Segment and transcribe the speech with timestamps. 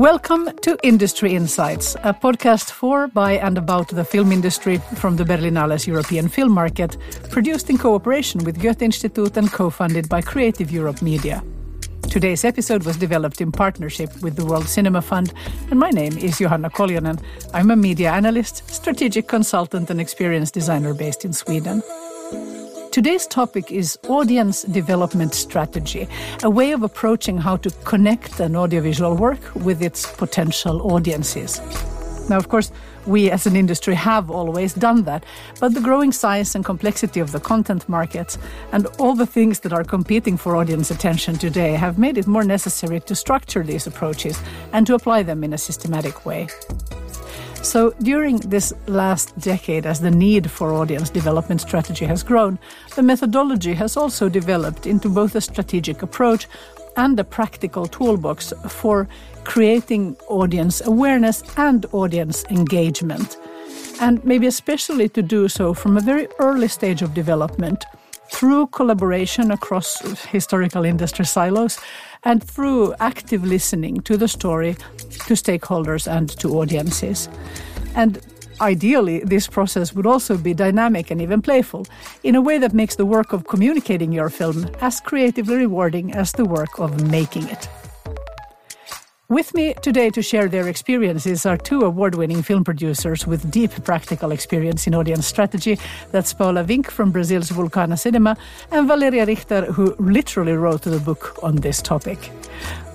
[0.00, 5.24] Welcome to Industry Insights, a podcast for, by, and about the film industry from the
[5.24, 6.96] Berlinale's European film market,
[7.28, 11.42] produced in cooperation with Goethe Institute and co funded by Creative Europe Media.
[12.08, 15.34] Today's episode was developed in partnership with the World Cinema Fund,
[15.70, 17.22] and my name is Johanna Koljonen.
[17.52, 21.82] I'm a media analyst, strategic consultant, and experience designer based in Sweden.
[22.92, 26.08] Today's topic is audience development strategy,
[26.42, 31.60] a way of approaching how to connect an audiovisual work with its potential audiences.
[32.28, 32.72] Now, of course,
[33.06, 35.24] we as an industry have always done that,
[35.60, 38.38] but the growing size and complexity of the content markets
[38.72, 42.44] and all the things that are competing for audience attention today have made it more
[42.44, 46.48] necessary to structure these approaches and to apply them in a systematic way.
[47.62, 52.58] So, during this last decade, as the need for audience development strategy has grown,
[52.96, 56.48] the methodology has also developed into both a strategic approach
[56.96, 59.08] and a practical toolbox for
[59.44, 63.36] creating audience awareness and audience engagement.
[64.00, 67.84] And maybe especially to do so from a very early stage of development
[68.30, 71.78] through collaboration across historical industry silos
[72.24, 74.74] and through active listening to the story,
[75.26, 77.28] to stakeholders, and to audiences.
[77.94, 78.20] And
[78.60, 81.86] ideally, this process would also be dynamic and even playful
[82.22, 86.32] in a way that makes the work of communicating your film as creatively rewarding as
[86.32, 87.68] the work of making it.
[89.30, 93.70] With me today to share their experiences are two award winning film producers with deep
[93.84, 95.78] practical experience in audience strategy.
[96.10, 98.36] That's Paula Wink from Brazil's Vulcana Cinema
[98.72, 102.32] and Valeria Richter, who literally wrote the book on this topic.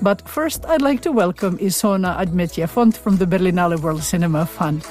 [0.01, 4.85] But first, I'd like to welcome Isona Admetlla Font from the Berlinale World Cinema Fund.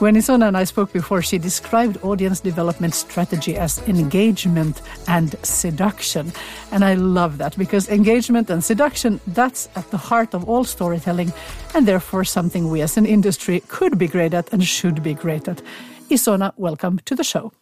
[0.00, 6.32] When Isona and I spoke before, she described audience development strategy as engagement and seduction.
[6.72, 11.34] And I love that because engagement and seduction, that's at the heart of all storytelling
[11.74, 15.46] and therefore something we as an industry could be great at and should be great
[15.48, 15.60] at.
[16.08, 17.52] Isona, welcome to the show.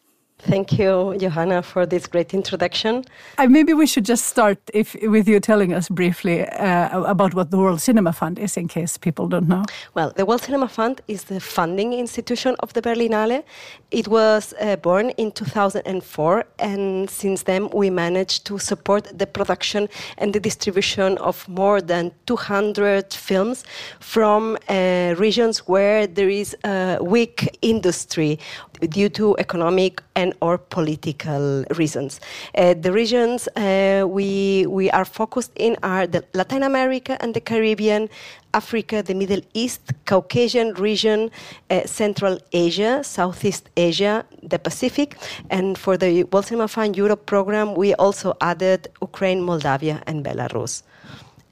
[0.41, 3.04] Thank you, Johanna, for this great introduction.
[3.38, 7.50] Uh, maybe we should just start if, with you telling us briefly uh, about what
[7.50, 9.65] the World Cinema Fund is, in case people don't know.
[9.94, 13.43] Well, the World Cinema Fund is the funding institution of the Berlinale.
[13.91, 19.88] It was uh, born in 2004, and since then we managed to support the production
[20.19, 23.65] and the distribution of more than 200 films
[23.98, 28.38] from uh, regions where there is a weak industry
[28.81, 32.21] due to economic and or political reasons.
[32.55, 37.41] Uh, the regions uh, we we are focused in are the Latin America and the
[37.41, 38.09] Caribbean,
[38.55, 41.31] Africa, the Middle East, Caucasian region,
[41.71, 45.16] uh, Central Asia, Southeast Asia, the Pacific,
[45.50, 50.83] and for the Cinema Fund Europe program, we also added Ukraine, Moldavia, and Belarus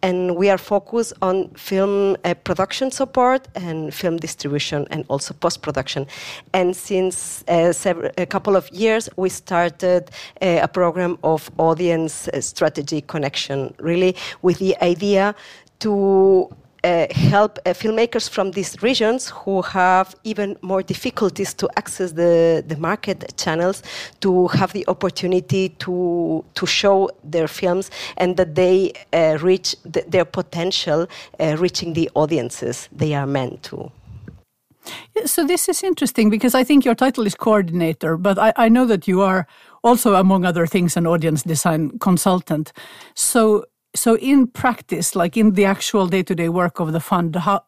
[0.07, 5.63] and we are focused on film uh, production support and film distribution and also post
[5.63, 6.07] production.
[6.53, 7.73] And since uh,
[8.17, 10.03] a couple of years, we started
[10.41, 15.35] uh, a program of audience uh, strategy connection, really with the idea
[15.81, 16.49] to
[16.87, 22.65] uh, help uh, filmmakers from these regions who have even more difficulties to access the,
[22.67, 23.83] the market channels
[24.21, 30.07] to have the opportunity to, to show their films and that they uh, reach th-
[30.07, 31.07] their potential,
[31.41, 33.91] uh, reaching the audiences they are meant to.
[35.25, 38.87] So this is interesting because I think your title is coordinator, but I, I know
[38.87, 39.47] that you are
[39.83, 42.73] also, among other things, an audience design consultant.
[43.15, 43.65] So
[43.97, 47.63] so in practice, like in the actual day-to-day work of the fund, how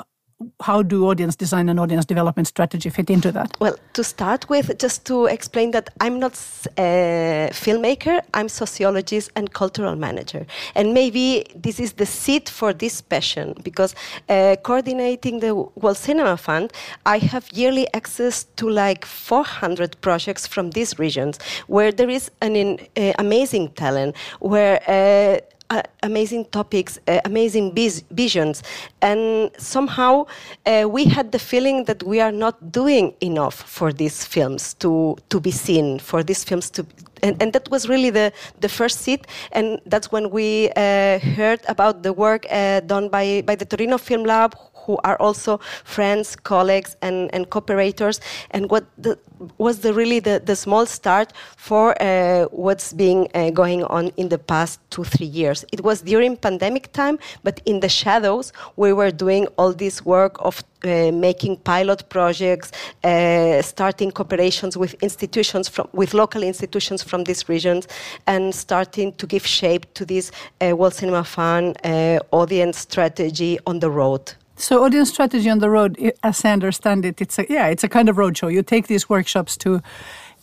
[0.61, 3.57] how do audience design and audience development strategy fit into that?
[3.59, 6.35] Well, to start with, just to explain that I'm not
[6.79, 10.47] a filmmaker, I'm sociologist and cultural manager.
[10.77, 13.95] And maybe this is the seed for this passion because
[14.29, 16.73] uh, coordinating the World Cinema Fund,
[17.05, 22.55] I have yearly access to like 400 projects from these regions where there is an
[22.55, 25.41] in, uh, amazing talent, where uh,
[25.71, 27.75] uh, amazing topics, uh, amazing
[28.11, 28.63] visions,
[29.03, 30.27] and somehow
[30.67, 35.17] uh, we had the feeling that we are not doing enough for these films to
[35.29, 36.87] to be seen, for these films to.
[37.21, 41.59] And, and that was really the, the first seat, and that's when we uh, heard
[41.67, 44.55] about the work uh, done by, by the Torino Film Lab,
[44.89, 48.21] who are also friends, colleagues, and, and cooperators,
[48.51, 49.19] and what the,
[49.59, 54.31] was the really the, the small start for uh, what's been uh, going on in
[54.31, 55.65] the past two three years.
[55.73, 60.37] It was during pandemic time, but in the shadows we were doing all this work
[60.41, 62.73] of uh, making pilot projects,
[63.05, 67.87] uh, starting cooperations with institutions from with local institutions from these regions,
[68.27, 73.81] and starting to give shape to this uh, World Cinema Fund uh, audience strategy on
[73.81, 77.69] the road So audience strategy on the road, as I understand it, it's a yeah,
[77.69, 78.53] it's a kind of roadshow.
[78.53, 79.81] You take these workshops to.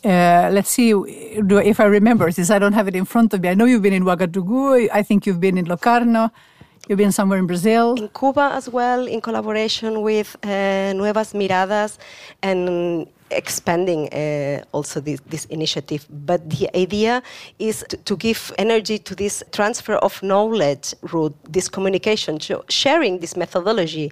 [0.06, 3.42] Uh, let's see do, if I remember since I don't have it in front of
[3.42, 3.50] me.
[3.50, 4.88] I know you've been in Ouagadougou.
[4.94, 6.32] I think you've been in Locarno.
[6.88, 7.96] You've been somewhere in Brazil.
[7.96, 11.98] In Cuba as well, in collaboration with uh, Nuevas Miradas
[12.42, 16.06] and expanding uh, also this, this, initiative.
[16.10, 17.24] But the idea
[17.60, 22.39] is to, to, give energy to this transfer of knowledge route, this communication,
[22.69, 24.12] sharing this methodology,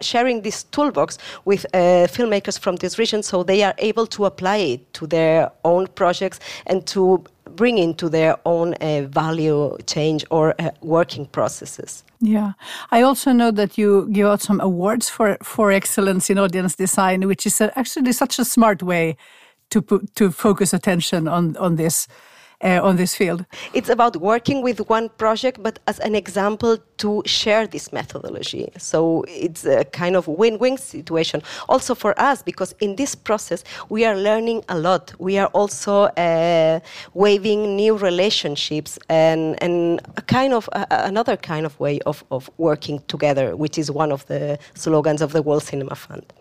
[0.00, 4.56] sharing this toolbox with uh, filmmakers from this region so they are able to apply
[4.56, 7.24] it to their own projects and to
[7.58, 12.04] bring into their own uh, value change or uh, working processes.
[12.20, 12.52] Yeah,
[12.90, 17.26] I also know that you give out some awards for for excellence in audience design,
[17.26, 19.16] which is actually such a smart way
[19.70, 22.08] to put, to focus attention on on this
[22.62, 23.44] uh, on this field?
[23.72, 28.70] It's about working with one project, but as an example to share this methodology.
[28.78, 34.04] So it's a kind of win-win situation also for us because in this process we
[34.04, 35.14] are learning a lot.
[35.18, 36.80] We are also uh,
[37.14, 42.50] waving new relationships and and a kind of uh, another kind of way of, of
[42.58, 46.32] working together, which is one of the slogans of the World Cinema Fund.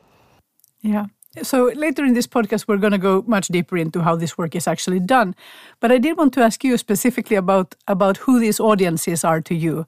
[0.82, 1.06] Yeah.
[1.44, 4.56] So later in this podcast, we're going to go much deeper into how this work
[4.56, 5.36] is actually done.
[5.80, 9.56] But I did want to ask you specifically about about who these audiences are to
[9.56, 9.86] you.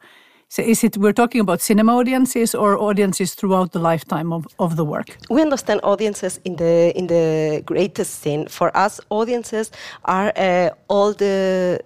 [0.51, 4.78] So is it we're talking about cinema audiences or audiences throughout the lifetime of, of
[4.78, 5.16] the work?
[5.30, 8.56] We understand audiences in the in the greatest sense.
[8.56, 9.72] For us, audiences
[10.06, 11.80] are uh, all the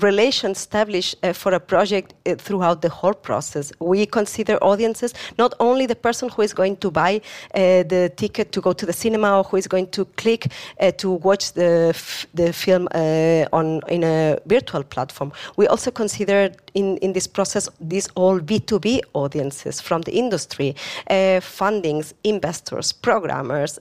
[0.00, 3.72] relations established uh, for a project uh, throughout the whole process.
[3.80, 7.20] We consider audiences not only the person who is going to buy
[7.54, 10.90] uh, the ticket to go to the cinema or who is going to click uh,
[10.92, 11.94] to watch the
[12.34, 15.32] the film uh, on in a virtual platform.
[15.56, 20.74] We also consider in, in this process these all B2B audiences from the industry,
[21.08, 23.78] uh, fundings, investors, programmers,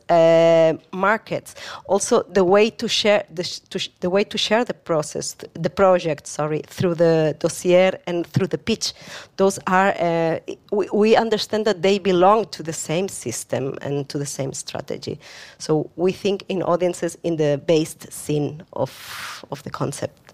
[0.91, 1.55] markets.
[1.87, 5.69] Also the way to share the, to sh the way to share the process the
[5.69, 8.93] project, sorry, through the dossier and through the pitch.
[9.37, 10.39] Those are, uh,
[10.71, 15.19] we, we, understand that they belong to the same system and to the same strategy.
[15.57, 20.33] So we think in audiences in the based scene of, of the concept.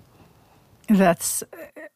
[0.88, 1.44] That's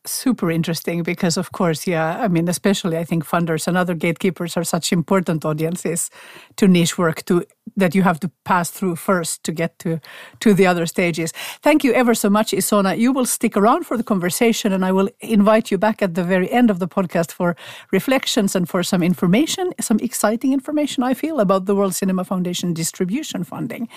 [0.06, 4.57] super interesting because, of course, yeah, I mean, especially I think funders and other gatekeepers
[4.57, 6.09] are such important audiences
[6.57, 7.45] to niche work to
[7.77, 10.00] that you have to pass through first to get to
[10.39, 11.31] to the other stages.
[11.62, 12.97] Thank you ever so much, Isona.
[12.97, 16.24] You will stick around for the conversation, and I will invite you back at the
[16.24, 17.56] very end of the podcast for
[17.91, 22.74] reflections and for some information, some exciting information I feel about the World Cinema Foundation
[22.74, 23.88] distribution funding.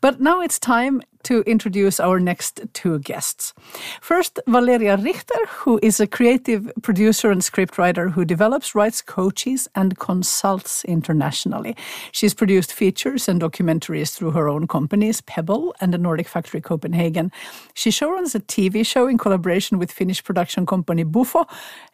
[0.00, 3.54] But now it's time to introduce our next two guests.
[4.00, 9.98] First, Valeria Richter, who is a creative producer and scriptwriter who develops, writes, coaches, and
[9.98, 11.76] consults internationally.
[12.10, 17.30] She's produced features and documentaries through her own companies, Pebble and the Nordic Factory Copenhagen.
[17.74, 21.46] She showruns a TV show in collaboration with Finnish production company Bufo.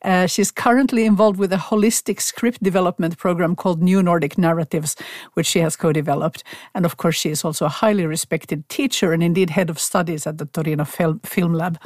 [0.02, 4.96] Uh, she's currently involved with a holistic script development program called New Nordic Narratives,
[5.34, 6.43] which she has co developed.
[6.75, 10.26] And of course, she is also a highly respected teacher and indeed head of studies
[10.26, 11.79] at the Torino Film Lab.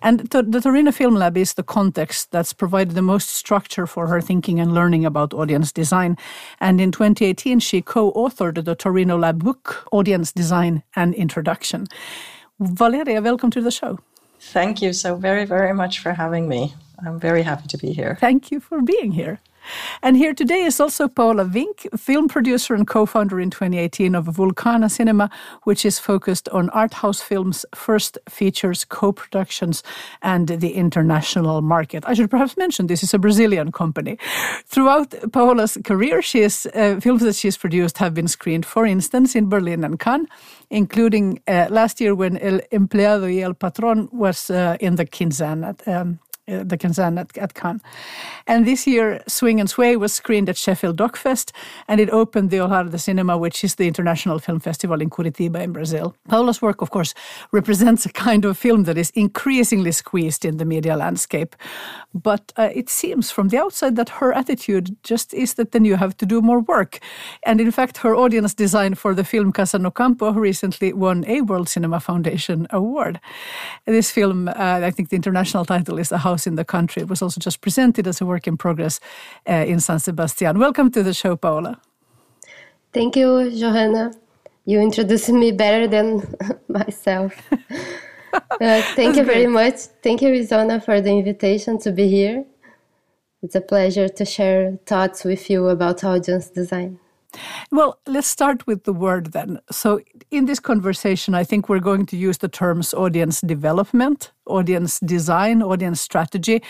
[0.00, 4.20] And the Torino Film Lab is the context that's provided the most structure for her
[4.20, 6.16] thinking and learning about audience design.
[6.60, 11.88] And in 2018, she co authored the Torino Lab book, Audience Design and Introduction.
[12.60, 13.98] Valeria, welcome to the show.
[14.40, 16.72] Thank you so very, very much for having me.
[17.04, 18.16] I'm very happy to be here.
[18.20, 19.40] Thank you for being here.
[20.02, 24.88] And here today is also Paula Vink, film producer and co-founder in 2018 of Vulcana
[24.88, 25.30] Cinema,
[25.64, 29.82] which is focused on art house films, first features, co-productions,
[30.22, 32.04] and the international market.
[32.06, 34.18] I should perhaps mention this is a Brazilian company.
[34.66, 39.34] Throughout Paula's career, she is, uh, films that she's produced have been screened, for instance,
[39.34, 40.28] in Berlin and Cannes,
[40.70, 45.64] including uh, last year when El Empleado y El Patron was uh, in the Quinzaine
[45.64, 47.80] at um, uh, the Quinzaine at, at Cannes.
[48.46, 51.52] And this year, Swing and Sway was screened at Sheffield Docfest,
[51.86, 55.62] and it opened the Olhar de Cinema, which is the international film festival in Curitiba
[55.62, 56.14] in Brazil.
[56.28, 57.14] Paula's work, of course,
[57.52, 61.54] represents a kind of film that is increasingly squeezed in the media landscape.
[62.14, 65.96] But uh, it seems from the outside that her attitude just is that then you
[65.96, 66.98] have to do more work.
[67.44, 71.42] And in fact, her audience design for the film Casa no Campo recently won a
[71.42, 73.20] World Cinema Foundation award.
[73.84, 77.02] This film, uh, I think the international title is The House in the Country.
[77.02, 79.00] It was also just presented as a work in progress
[79.48, 80.58] uh, in San Sebastian.
[80.58, 81.80] Welcome to the show, Paola.
[82.92, 84.12] Thank you, Johanna.
[84.64, 86.22] You introduced me better than
[86.68, 87.34] myself.
[88.60, 89.76] Uh, thank you very much.
[90.02, 92.44] Thank you, Isona, for the invitation to be here.
[93.42, 96.98] It's a pleasure to share thoughts with you about audience design.
[97.70, 99.60] Well, let's start with the word then.
[99.70, 105.00] So, in this conversation, I think we're going to use the terms audience development, audience
[105.00, 106.62] design, audience strategy.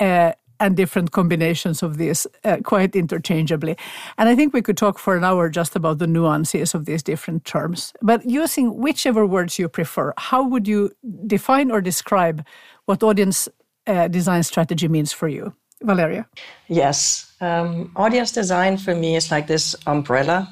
[0.00, 3.76] Uh, and different combinations of these uh, quite interchangeably.
[4.18, 7.02] And I think we could talk for an hour just about the nuances of these
[7.02, 7.92] different terms.
[8.00, 10.92] But using whichever words you prefer, how would you
[11.26, 12.44] define or describe
[12.86, 13.48] what audience
[13.86, 15.54] uh, design strategy means for you?
[15.86, 16.26] Valeria?
[16.68, 17.32] Yes.
[17.40, 20.48] Um, audience design for me is like this umbrella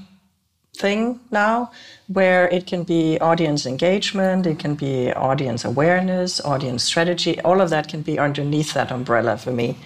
[0.77, 1.71] thing now
[2.09, 7.71] where it can be audience engagement, it can be audience awareness, audience strategy, all of
[7.71, 9.77] that can be underneath that umbrella for me.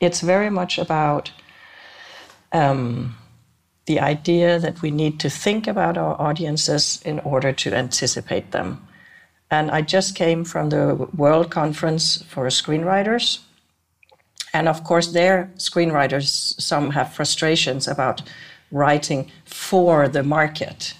[0.00, 1.30] It's very much about
[2.52, 3.16] um,
[3.86, 8.86] the idea that we need to think about our audiences in order to anticipate them.
[9.50, 13.40] And I just came from the World Conference for Screenwriters
[14.52, 18.22] and of course, their screenwriters, some have frustrations about
[18.70, 20.94] writing for the market.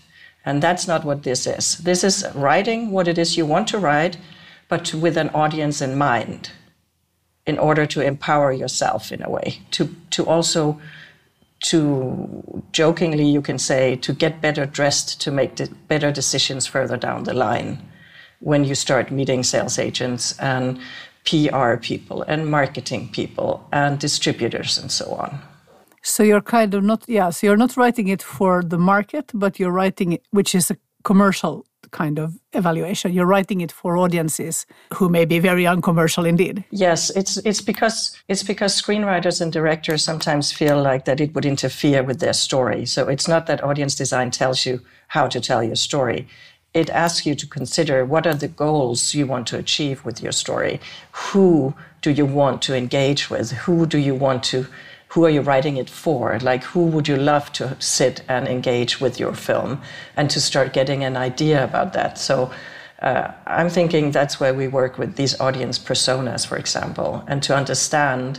[0.44, 1.78] And that's not what this is.
[1.78, 4.16] This is writing what it is you want to write,
[4.68, 6.50] but with an audience in mind
[7.46, 10.80] in order to empower yourself in a way, to, to also
[11.62, 16.96] to jokingly you can say to get better dressed to make de- better decisions further
[16.96, 17.80] down the line
[18.40, 20.80] when you start meeting sales agents and
[21.24, 25.38] PR people and marketing people and distributors and so on.
[26.02, 29.60] So you're kind of not, yeah, so you're not writing it for the market, but
[29.60, 33.12] you're writing it, which is a commercial kind of evaluation.
[33.12, 36.64] You're writing it for audiences who may be very uncommercial indeed.
[36.70, 41.44] Yes, it's it's because it's because screenwriters and directors sometimes feel like that it would
[41.44, 42.86] interfere with their story.
[42.86, 46.26] So it's not that audience design tells you how to tell your story
[46.74, 50.32] it asks you to consider what are the goals you want to achieve with your
[50.32, 50.80] story.
[51.12, 53.52] Who do you want to engage with?
[53.52, 54.66] Who do you want to
[55.08, 56.38] who are you writing it for?
[56.40, 59.82] Like who would you love to sit and engage with your film
[60.16, 62.16] and to start getting an idea about that?
[62.16, 62.50] So
[63.02, 67.54] uh, i'm thinking that's where we work with these audience personas for example and to
[67.54, 68.38] understand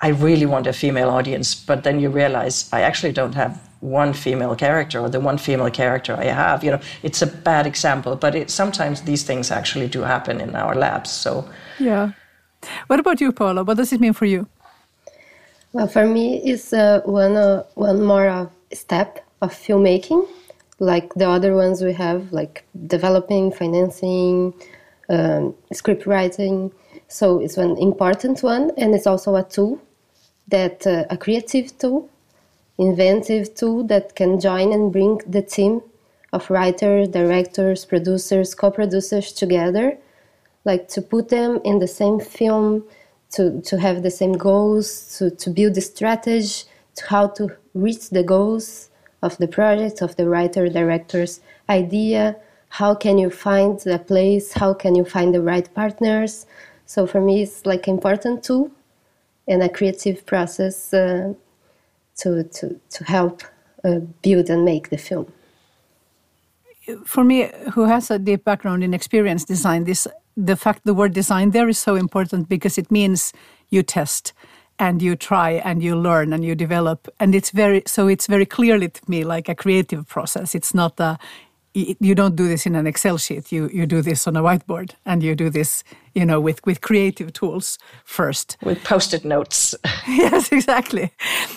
[0.00, 4.14] i really want a female audience but then you realize i actually don't have one
[4.14, 6.64] female character or the one female character I have.
[6.64, 10.56] You know, it's a bad example, but it, sometimes these things actually do happen in
[10.56, 11.10] our labs.
[11.10, 11.48] So,
[11.78, 12.12] yeah.
[12.86, 13.62] What about you, Paula?
[13.62, 14.48] What does it mean for you?
[15.72, 20.26] Well, for me, it's uh, one uh, one more uh, step of filmmaking,
[20.78, 24.54] like the other ones we have, like developing, financing,
[25.10, 26.72] um, script writing.
[27.08, 29.78] So it's an important one, and it's also a tool
[30.48, 32.08] that uh, a creative tool
[32.78, 35.82] inventive tool that can join and bring the team
[36.32, 39.96] of writers, directors, producers, co-producers together,
[40.64, 42.84] like to put them in the same film,
[43.30, 46.64] to, to have the same goals, to, to build a strategy
[46.96, 48.90] to how to reach the goals
[49.22, 52.36] of the project, of the writer, director's idea,
[52.68, 56.46] how can you find the place, how can you find the right partners.
[56.86, 58.70] So for me, it's like important tool
[59.46, 61.34] and a creative process uh,
[62.18, 63.42] to, to, to help
[63.84, 65.32] uh, build and make the film.
[67.04, 70.06] For me, who has a deep background in experience design, this
[70.36, 73.32] the fact the word design there is so important because it means
[73.70, 74.32] you test
[74.78, 78.44] and you try and you learn and you develop and it's very so it's very
[78.46, 81.16] clearly to me like a creative process it's not a
[81.74, 83.50] you don't do this in an Excel sheet.
[83.50, 85.82] You you do this on a whiteboard, and you do this,
[86.14, 88.56] you know, with with creative tools first.
[88.62, 89.74] With post-it notes.
[90.08, 91.10] yes, exactly,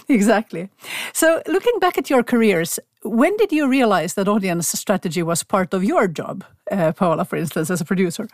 [0.10, 0.70] exactly.
[1.14, 5.74] So, looking back at your careers, when did you realize that audience strategy was part
[5.74, 8.28] of your job, uh, Paola, for instance, as a producer?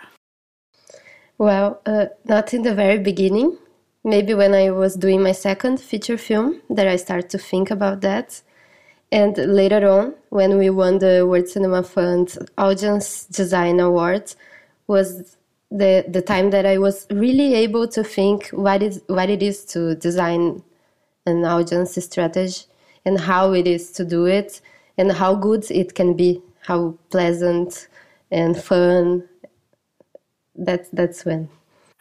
[1.38, 3.58] Well, uh, not in the very beginning.
[4.06, 8.02] Maybe when I was doing my second feature film, that I started to think about
[8.02, 8.42] that
[9.13, 14.34] and later on, when we won the World Cinema Fund Audience Design Award,
[14.88, 15.38] was
[15.70, 19.65] the the time that I was really able to think what is what it is
[19.65, 20.63] to design
[21.27, 22.65] an audience strategy
[23.05, 24.62] and how it is to do it
[24.98, 27.88] and how good it can be, how pleasant
[28.32, 29.29] and fun.
[30.55, 31.50] That's that's when.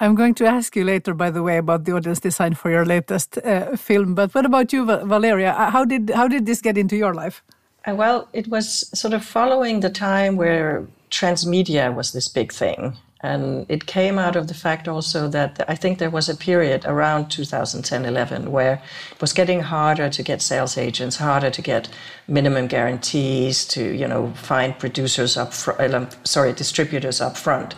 [0.03, 2.85] I'm going to ask you later, by the way, about the audience design for your
[2.85, 4.17] latest uh, film.
[4.17, 5.53] But what about you, Valeria?
[5.53, 7.45] Uh, how did how did this get into your life?
[7.87, 8.67] Uh, well, it was
[8.99, 12.97] sort of following the time where transmedia was this big thing.
[13.21, 16.85] And it came out of the fact also that I think there was a period
[16.85, 18.83] around 2010 11 where
[19.13, 21.89] it was getting harder to get sales agents, harder to get
[22.27, 27.77] minimum guarantees, to you know find producers up front, uh, sorry, distributors up front.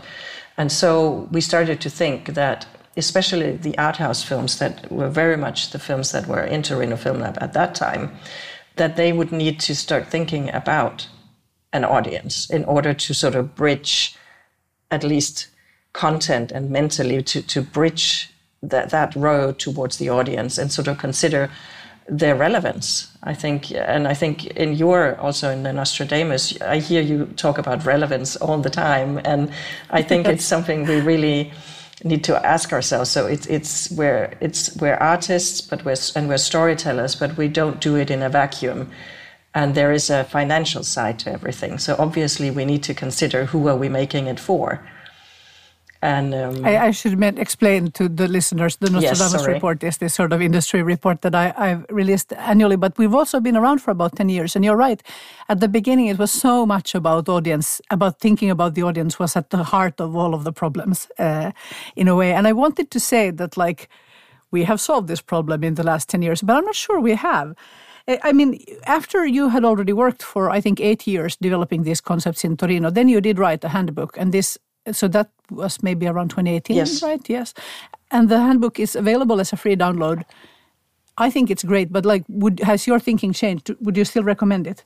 [0.57, 5.37] And so we started to think that especially the art house films that were very
[5.37, 8.17] much the films that were in Torino Film Lab at that time,
[8.77, 11.09] that they would need to start thinking about
[11.73, 14.17] an audience in order to sort of bridge
[14.91, 15.49] at least
[15.93, 18.31] content and mentally to, to bridge
[18.63, 21.51] that, that road towards the audience and sort of consider
[22.09, 23.09] their relevance.
[23.23, 27.59] I think, and I think in your also in the Nostradamus, I hear you talk
[27.59, 29.51] about relevance all the time, and
[29.91, 31.53] I think it's something we really
[32.03, 33.11] need to ask ourselves.
[33.11, 37.81] So it's it's where it's we're artists, but we're and we're storytellers, but we don't
[37.81, 38.91] do it in a vacuum.
[39.57, 41.79] And there is a financial side to everything.
[41.79, 44.83] So obviously, we need to consider who are we making it for
[46.05, 50.13] and um, I, I, should explain to the listeners the Nostradamus yes, report is this
[50.13, 52.77] sort of industry report that I, I've released annually.
[52.77, 54.55] But we've also been around for about 10 years.
[54.55, 55.03] And you're right.
[55.49, 59.35] At the beginning, it was so much about audience, about thinking about the audience was
[59.35, 61.53] at the heart of all of the problems uh,
[61.97, 62.35] in a way.
[62.35, 63.89] And I wanted to say that, like,
[64.51, 67.15] we have solved this problem in the last 10 years, but I'm not sure we
[67.15, 67.57] have.
[68.07, 72.45] I mean, after you had already worked for, I think, eight years developing these concepts
[72.45, 74.19] in Torino, then you did write a handbook.
[74.19, 74.59] And this
[74.93, 77.03] so that was maybe around 2018, yes.
[77.03, 77.21] right?
[77.29, 77.55] Yes.
[78.11, 80.25] And the handbook is available as a free download.
[81.17, 83.75] I think it's great, but like, would has your thinking changed?
[83.81, 84.85] Would you still recommend it?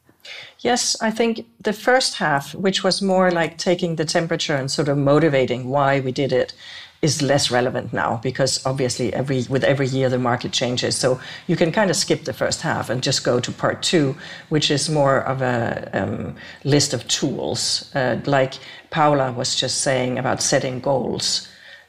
[0.61, 4.89] Yes, I think the first half, which was more like taking the temperature and sort
[4.89, 6.53] of motivating why we did it,
[7.01, 10.97] is less relevant now because obviously every with every year the market changes.
[10.97, 14.17] So you can kind of skip the first half and just go to part two,
[14.49, 18.55] which is more of a um, list of tools, uh, like
[18.91, 21.49] Paula was just saying about setting goals.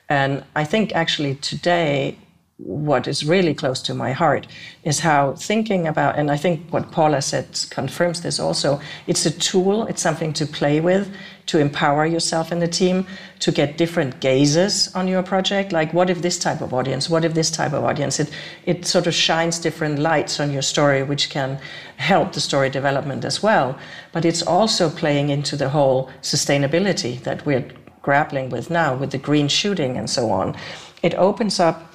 [0.09, 2.17] And I think actually today
[2.59, 4.45] what is really close to my heart
[4.83, 9.31] is how thinking about, and I think what Paula said confirms this also, it's a
[9.31, 11.09] tool, it's something to play with,
[11.50, 13.08] to empower yourself and the team,
[13.39, 15.72] to get different gazes on your project.
[15.72, 17.10] Like, what if this type of audience?
[17.10, 18.20] What if this type of audience?
[18.20, 18.29] It,
[18.65, 21.59] it sort of shines different lights on your story, which can
[21.98, 23.77] help the story development as well.
[24.12, 27.66] But it's also playing into the whole sustainability that we're
[28.03, 30.55] grappling with now with the green shooting and so on.
[31.01, 31.92] It opens up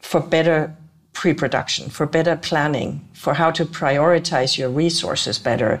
[0.00, 0.74] for better
[1.12, 5.78] pre production, for better planning, for how to prioritize your resources better,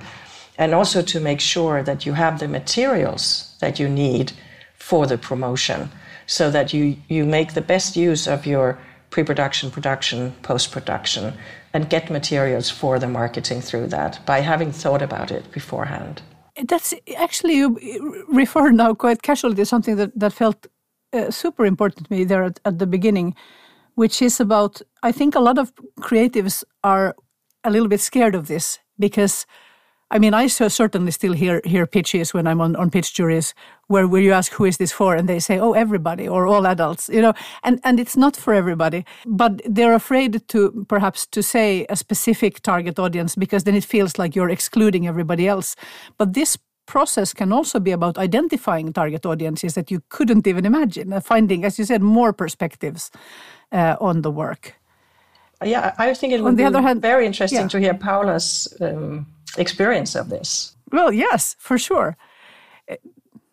[0.58, 4.32] and also to make sure that you have the materials that you need
[4.74, 5.90] for the promotion
[6.26, 8.78] so that you, you make the best use of your
[9.10, 11.34] pre production, production, post production,
[11.72, 16.22] and get materials for the marketing through that by having thought about it beforehand.
[16.64, 20.66] That's actually, you refer now quite casually to something that, that felt
[21.12, 23.34] uh, super important to me there at, at the beginning
[23.96, 27.16] which is about I think a lot of creatives are
[27.64, 29.44] a little bit scared of this because
[30.10, 33.54] I mean I certainly still hear hear pitches when I'm on, on pitch juries
[33.88, 36.66] where where you ask who is this for and they say oh everybody or all
[36.66, 41.42] adults you know and and it's not for everybody but they're afraid to perhaps to
[41.42, 45.76] say a specific target audience because then it feels like you're excluding everybody else
[46.18, 51.20] but this process can also be about identifying target audiences that you couldn't even imagine
[51.20, 53.10] finding as you said more perspectives
[53.72, 54.74] uh, on the work.
[55.64, 57.68] Yeah, I think it would on the be other hand, very interesting yeah.
[57.68, 59.26] to hear Paula's um,
[59.58, 60.76] experience of this.
[60.92, 62.16] Well, yes, for sure.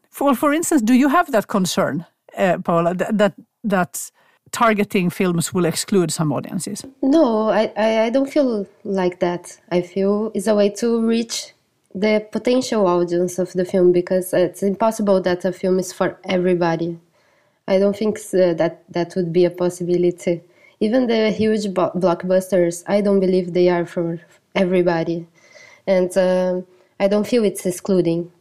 [0.10, 2.06] For for instance, do you have that concern,
[2.38, 4.12] uh, Paula, that, that that
[4.52, 6.86] targeting films will exclude some audiences?
[7.02, 9.58] No, I, I, I don't feel like that.
[9.72, 11.54] I feel it's a way to reach
[11.96, 17.00] the potential audience of the film because it's impossible that a film is for everybody.
[17.68, 20.42] I don't think so that that would be a possibility.
[20.80, 24.20] Even the huge blockbusters, I don't believe they are for
[24.54, 25.28] everybody,
[25.88, 26.62] and uh,
[27.00, 28.32] I don't feel it's excluding.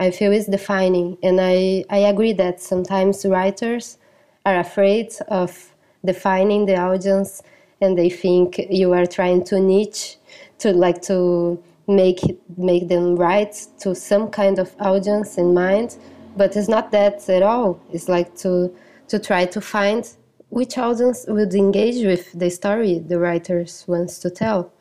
[0.00, 3.98] I feel it's defining, and I I agree that sometimes writers
[4.46, 7.42] are afraid of defining the audience,
[7.80, 10.16] and they think you are trying to niche,
[10.58, 12.20] to like to make
[12.56, 15.96] make them write to some kind of audience in mind
[16.36, 17.80] but it's not that at all.
[17.92, 18.74] It's like to
[19.08, 20.08] to try to find
[20.48, 24.72] which audience would engage with the story the writer wants to tell.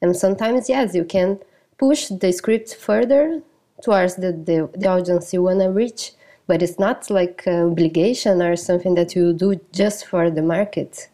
[0.00, 1.38] And sometimes, yes, you can
[1.78, 3.42] push the script further
[3.82, 6.12] towards the, the, the audience you want to reach,
[6.46, 11.08] but it's not like an obligation or something that you do just for the market.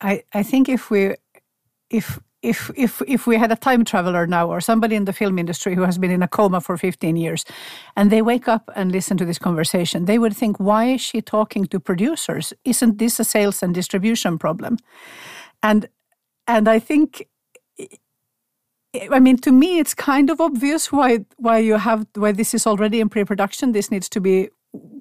[0.00, 1.14] I, I think if we
[1.88, 5.38] if if if if we had a time traveler now or somebody in the film
[5.38, 7.44] industry who has been in a coma for 15 years
[7.96, 11.22] and they wake up and listen to this conversation they would think why is she
[11.22, 14.76] talking to producers isn't this a sales and distribution problem
[15.62, 15.88] and
[16.46, 17.26] and i think
[19.10, 22.66] I mean, to me, it's kind of obvious why why you have why this is
[22.66, 23.72] already in pre-production.
[23.72, 24.50] This needs to be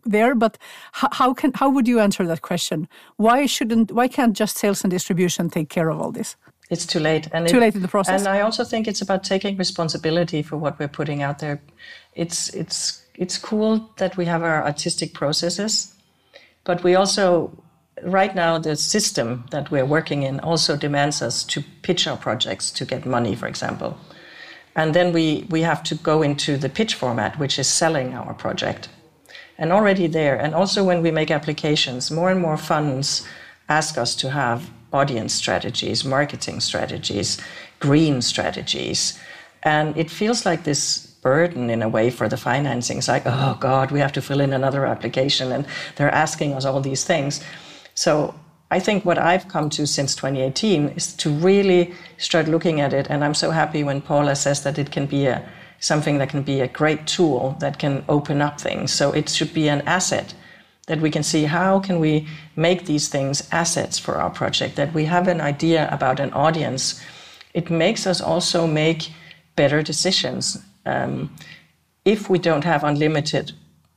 [0.04, 0.58] there, but
[0.94, 2.88] how can how would you answer that question?
[3.18, 6.36] Why shouldn't why can't just sales and distribution take care of all this?
[6.70, 8.22] It's too late, and too it, late in the process.
[8.22, 11.62] And I also think it's about taking responsibility for what we're putting out there.
[12.16, 15.94] It's it's it's cool that we have our artistic processes,
[16.64, 17.63] but we also
[18.06, 22.72] right now the system that we're working in also demands us to pitch our projects
[22.72, 23.98] to get money, for example.
[24.76, 28.34] And then we, we have to go into the pitch format, which is selling our
[28.34, 28.90] project.
[29.58, 33.28] And already there, and also when we make applications, more and more funds
[33.70, 37.40] ask us to have audience strategies, marketing strategies,
[37.80, 39.20] green strategies.
[39.62, 42.98] And it feels like this burden in a way for the financing.
[42.98, 46.66] It's like, oh God, we have to fill in another application, and they're asking us
[46.66, 47.44] all these things.
[47.96, 48.34] So
[48.72, 53.08] I think what I've come to since 2018 is to really start looking at it.
[53.10, 55.48] And I'm so happy when Paula says that it can be a,
[55.80, 58.92] something that can be a great tool that can open up things.
[58.92, 60.34] So it should be an asset
[60.88, 64.94] that we can see how can we make these things assets for our project, that
[64.94, 67.02] we have an idea about an audience.
[67.54, 69.12] It makes us also make
[69.56, 70.58] better decisions.
[70.86, 71.34] Um,
[72.06, 73.54] if we don't have unlimited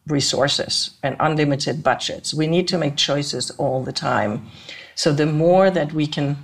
[0.07, 2.33] resources and unlimited budgets.
[2.33, 4.47] We need to make choices all the time.
[4.95, 6.37] So the more that we can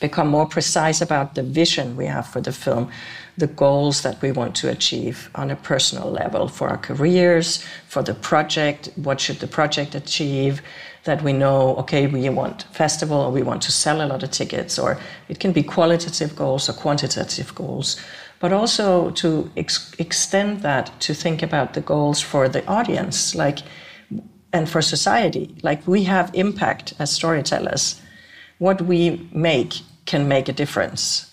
[0.00, 2.90] become more precise about the vision we have for the film,
[3.36, 8.02] the goals that we want to achieve on a personal level for our careers, for
[8.02, 10.62] the project, what should the project achieve,
[11.04, 14.30] that we know, okay, we want festival or we want to sell a lot of
[14.30, 18.00] tickets, or it can be qualitative goals or quantitative goals
[18.40, 23.60] but also to ex- extend that to think about the goals for the audience, like
[24.52, 25.54] and for society.
[25.62, 28.00] Like we have impact as storytellers.
[28.58, 29.74] What we make
[30.06, 31.29] can make a difference.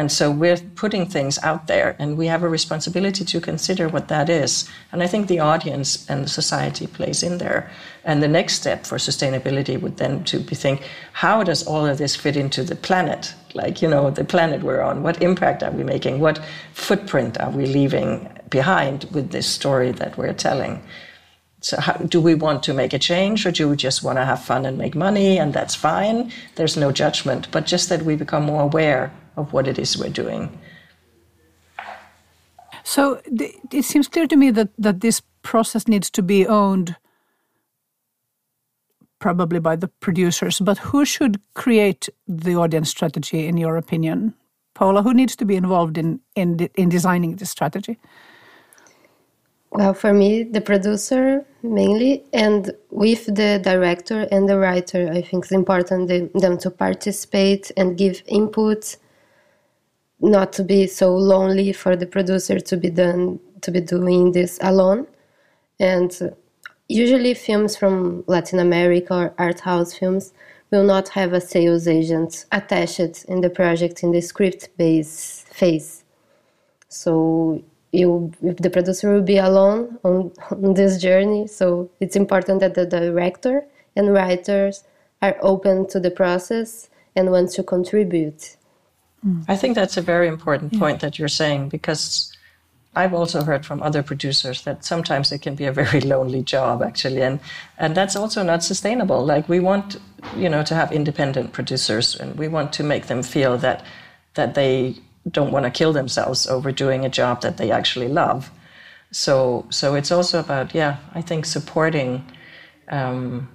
[0.00, 4.08] And so we're putting things out there, and we have a responsibility to consider what
[4.08, 4.66] that is.
[4.92, 7.70] And I think the audience and the society plays in there.
[8.02, 11.98] And the next step for sustainability would then to be think, how does all of
[11.98, 13.34] this fit into the planet?
[13.52, 15.02] Like, you know, the planet we're on.
[15.02, 16.18] What impact are we making?
[16.18, 16.40] What
[16.72, 20.82] footprint are we leaving behind with this story that we're telling?
[21.60, 24.24] So, how, do we want to make a change or do we just want to
[24.24, 25.38] have fun and make money?
[25.38, 26.32] And that's fine.
[26.54, 30.10] There's no judgment, but just that we become more aware of what it is we're
[30.10, 30.58] doing.
[32.84, 33.20] So
[33.70, 36.96] it seems clear to me that, that this process needs to be owned
[39.20, 44.34] probably by the producers, but who should create the audience strategy in your opinion?
[44.74, 47.98] Paula, who needs to be involved in, in, in designing this strategy?
[49.72, 55.44] Well, for me, the producer mainly, and with the director and the writer, I think
[55.44, 58.96] it's important them to participate and give input
[60.20, 64.58] not to be so lonely for the producer to be done to be doing this
[64.62, 65.06] alone.
[65.78, 66.34] And
[66.88, 70.32] usually films from latin america or art house films
[70.70, 76.04] will not have a sales agent attached in the project in the script base phase.
[76.88, 82.74] So you the producer will be alone on, on this journey so it's important that
[82.74, 83.64] the director
[83.96, 84.84] and writers
[85.22, 88.56] are open to the process and want to contribute
[89.48, 91.08] I think that's a very important point yeah.
[91.08, 92.32] that you're saying because
[92.96, 96.82] I've also heard from other producers that sometimes it can be a very lonely job
[96.82, 97.40] actually and
[97.78, 99.98] and that's also not sustainable like we want
[100.36, 103.84] you know to have independent producers and we want to make them feel that
[104.34, 104.96] that they
[105.30, 108.50] don't want to kill themselves over doing a job that they actually love
[109.10, 112.24] so so it's also about yeah I think supporting
[112.88, 113.48] um,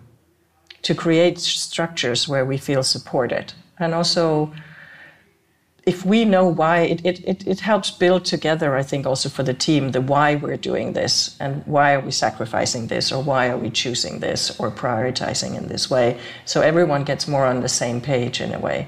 [0.84, 4.54] to create structures where we feel supported and also
[5.86, 9.54] if we know why, it, it, it, helps build together, I think, also for the
[9.54, 13.58] team, the why we're doing this and why are we sacrificing this or why are
[13.58, 16.20] we choosing this or prioritizing in this way.
[16.46, 18.88] So everyone gets more on the same page in a way.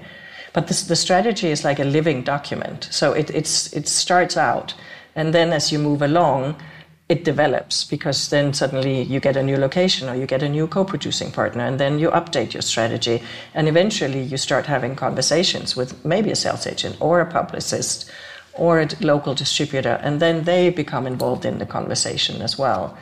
[0.54, 2.88] But this, the strategy is like a living document.
[2.90, 4.74] So it, it's, it starts out,
[5.16, 6.56] and then as you move along,
[7.10, 10.68] it develops because then suddenly you get a new location or you get a new
[10.68, 16.04] co-producing partner and then you update your strategy and eventually you start having conversations with
[16.04, 18.12] maybe a sales agent or a publicist
[18.54, 22.98] or a local distributor and then they become involved in the conversation as well.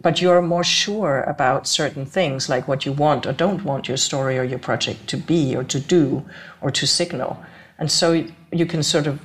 [0.00, 3.96] But you're more sure about certain things like what you want or don't want your
[3.96, 6.24] story or your project to be or to do
[6.60, 7.42] or to signal.
[7.78, 9.18] And so you can sort of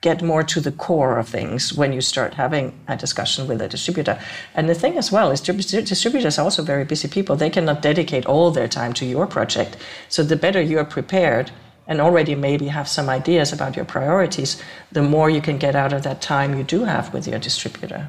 [0.00, 3.68] get more to the core of things when you start having a discussion with a
[3.68, 4.20] distributor.
[4.54, 7.34] And the thing as well is distributors are also very busy people.
[7.34, 9.76] They cannot dedicate all their time to your project.
[10.08, 11.50] So the better you are prepared
[11.88, 15.92] and already maybe have some ideas about your priorities, the more you can get out
[15.92, 18.08] of that time you do have with your distributor.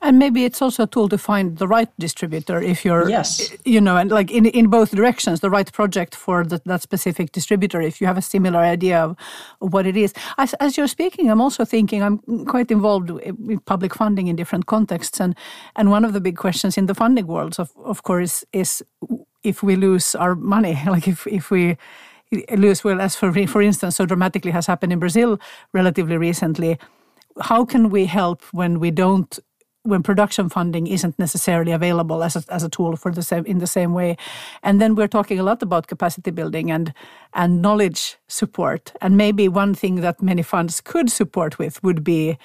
[0.00, 3.52] And maybe it's also a tool to find the right distributor if you're, yes.
[3.64, 7.32] you know, and like in, in both directions, the right project for the, that specific
[7.32, 9.16] distributor, if you have a similar idea of,
[9.58, 10.14] what it is.
[10.38, 14.66] As, as, you're speaking, I'm also thinking I'm quite involved with public funding in different
[14.66, 15.20] contexts.
[15.20, 15.34] And,
[15.74, 18.84] and one of the big questions in the funding world, of, of course, is
[19.42, 21.76] if we lose our money, like if, if we
[22.52, 25.40] lose, well, as for, for instance, so dramatically has happened in Brazil
[25.72, 26.78] relatively recently,
[27.40, 29.38] how can we help when we don't
[29.88, 33.58] when production funding isn't necessarily available as a, as a tool for the same in
[33.58, 34.16] the same way.
[34.62, 36.92] And then we're talking a lot about capacity building and
[37.32, 38.92] and knowledge support.
[39.00, 42.38] And maybe one thing that many funds could support with would be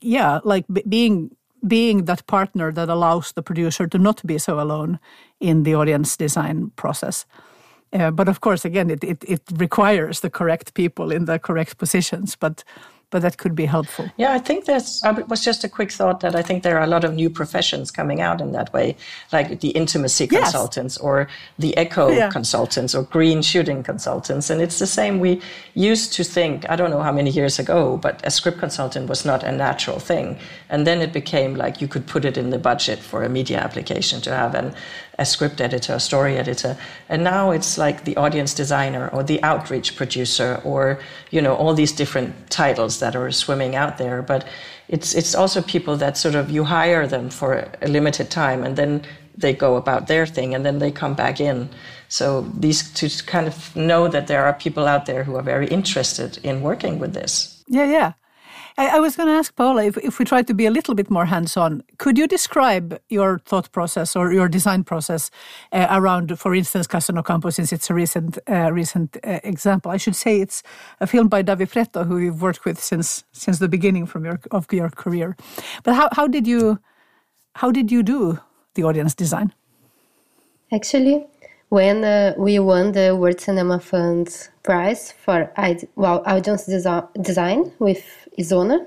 [0.00, 1.30] yeah like being
[1.66, 4.98] being that partner that allows the producer to not be so alone
[5.40, 7.26] in the audience design process.
[7.92, 11.78] Uh, but of course again it, it, it requires the correct people in the correct
[11.78, 12.36] positions.
[12.36, 12.64] But
[13.10, 14.10] but that could be helpful.
[14.16, 16.82] Yeah, I think that's it was just a quick thought that I think there are
[16.82, 18.96] a lot of new professions coming out in that way,
[19.32, 20.42] like the intimacy yes.
[20.42, 22.30] consultants or the echo yeah.
[22.30, 24.50] consultants or green shooting consultants.
[24.50, 25.20] And it's the same.
[25.20, 25.40] We
[25.74, 29.24] used to think, I don't know how many years ago, but a script consultant was
[29.24, 30.38] not a natural thing.
[30.68, 33.58] And then it became like you could put it in the budget for a media
[33.58, 34.74] application to have an,
[35.18, 36.76] a script editor, a story editor.
[37.08, 40.98] And now it's like the audience designer or the outreach producer or,
[41.30, 44.22] you know, all these different titles that are swimming out there.
[44.22, 44.46] But
[44.88, 48.76] it's, it's also people that sort of you hire them for a limited time and
[48.76, 49.02] then
[49.36, 51.68] they go about their thing and then they come back in.
[52.08, 55.66] So these to kind of know that there are people out there who are very
[55.66, 57.64] interested in working with this.
[57.68, 58.12] Yeah, yeah.
[58.78, 60.94] I, I was going to ask Paula if, if we try to be a little
[60.94, 65.30] bit more hands on, could you describe your thought process or your design process
[65.72, 69.90] uh, around, for instance, Casa no Campo, since it's a recent uh, recent uh, example?
[69.90, 70.62] I should say it's
[71.00, 74.40] a film by Davi Pretto, who you've worked with since since the beginning from your
[74.50, 75.36] of your career.
[75.82, 76.78] But how, how did you
[77.54, 78.38] how did you do
[78.74, 79.54] the audience design?
[80.70, 81.26] Actually,
[81.70, 85.50] when uh, we won the World Cinema Fund prize for
[85.94, 88.86] well, audience design with Isona.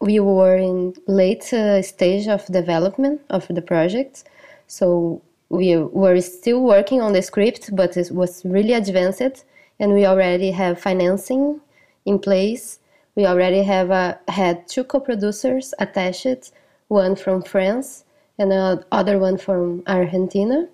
[0.00, 4.24] We were in late uh, stage of development of the project,
[4.66, 9.44] so we were still working on the script, but it was really advanced,
[9.78, 11.60] and we already have financing
[12.04, 12.80] in place.
[13.14, 16.52] We already have uh, had two co-producers attached,
[16.88, 18.04] one from France
[18.38, 20.68] and the other one from Argentina,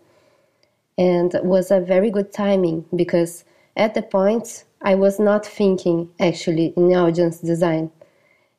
[0.99, 3.45] and was a very good timing because
[3.77, 7.91] at the point I was not thinking actually in audience design.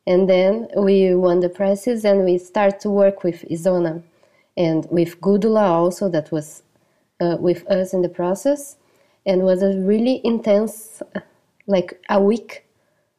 [0.08, 4.02] And then we won the prizes and we started to work with Isona.
[4.58, 6.64] And with Gudula also that was
[7.22, 8.78] uh, with us in the process.
[9.28, 11.04] And was a really intense
[11.68, 12.66] like a week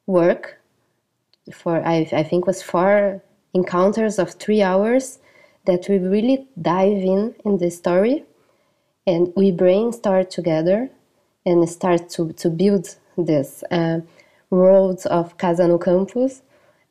[0.05, 0.59] work
[1.53, 5.19] for I, I think was four encounters of three hours
[5.65, 8.25] that we really dive in in the story.
[9.05, 10.89] And we brainstorm together
[11.47, 13.99] and start to, to build this uh,
[14.49, 16.29] world of Casa no Campo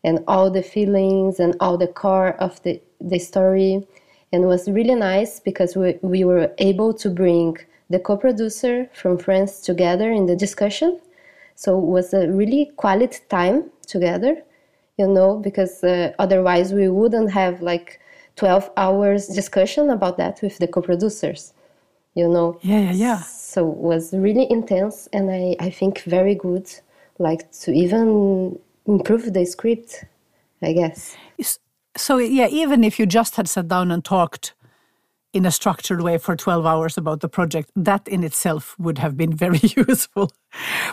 [0.02, 3.86] and all the feelings and all the core of the, the story.
[4.32, 7.58] And it was really nice because we, we were able to bring
[7.90, 11.00] the co-producer from France together in the discussion.
[11.54, 14.42] So it was a really quality time together,
[14.96, 18.00] you know, because uh, otherwise we wouldn't have like
[18.36, 21.52] 12 hours discussion about that with the co-producers,
[22.16, 22.58] you know.
[22.62, 23.22] Yeah, yeah, yeah.
[23.22, 26.68] So it was really intense and I, I think very good
[27.18, 30.04] like to even improve the script
[30.62, 31.16] i guess.
[31.96, 34.54] So yeah even if you just had sat down and talked
[35.32, 39.16] in a structured way for 12 hours about the project that in itself would have
[39.16, 40.32] been very useful.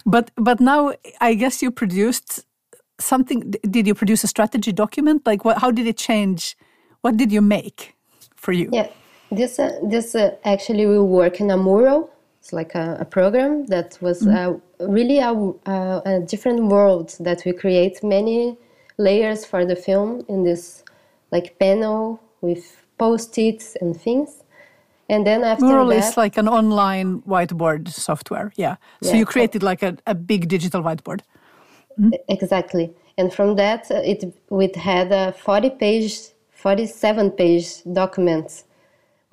[0.06, 2.46] But but now i guess you produced
[3.00, 5.26] something did you produce a strategy document?
[5.26, 6.56] Like what how did it change?
[7.02, 7.96] What did you make
[8.36, 8.70] for you?
[8.72, 8.88] Yeah
[9.36, 12.10] this uh, this uh, actually we work in a mural
[12.44, 14.62] it's like a, a program that was mm-hmm.
[14.82, 18.58] uh, really a, a, a, different world that we create many
[18.98, 20.84] layers for the film in this
[21.32, 24.44] like panel with post-its and things.
[25.08, 28.52] And then after Mural that, is like an online whiteboard software.
[28.58, 28.76] Yeah.
[29.02, 31.22] So yeah, you created like a, a big digital whiteboard.
[31.98, 32.12] Mm-hmm.
[32.28, 32.94] Exactly.
[33.18, 34.20] And from that, uh, it
[34.50, 36.14] we had a 40 page,
[36.52, 38.64] 47 page document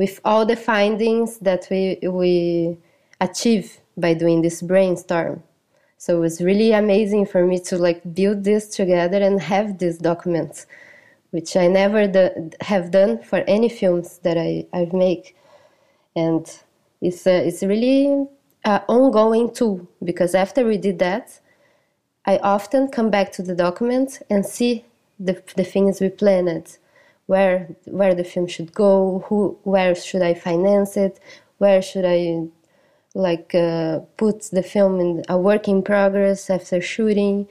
[0.00, 2.78] with all the findings that we we
[3.20, 3.66] achieve
[3.98, 5.42] by doing this brainstorm.
[5.98, 9.98] So it was really amazing for me to like build this together and have these
[9.98, 10.66] documents,
[11.32, 15.36] which I never do, have done for any films that I, I make.
[16.16, 16.44] And
[17.02, 18.06] it's, a, it's really
[18.64, 21.38] an ongoing tool because after we did that,
[22.24, 24.86] I often come back to the document and see
[25.18, 26.78] the, the things we planned
[27.30, 27.56] where
[27.98, 31.14] where the film should go, who where should I finance it,
[31.62, 32.18] where should I
[33.14, 37.46] like uh, put the film in a work in progress after shooting,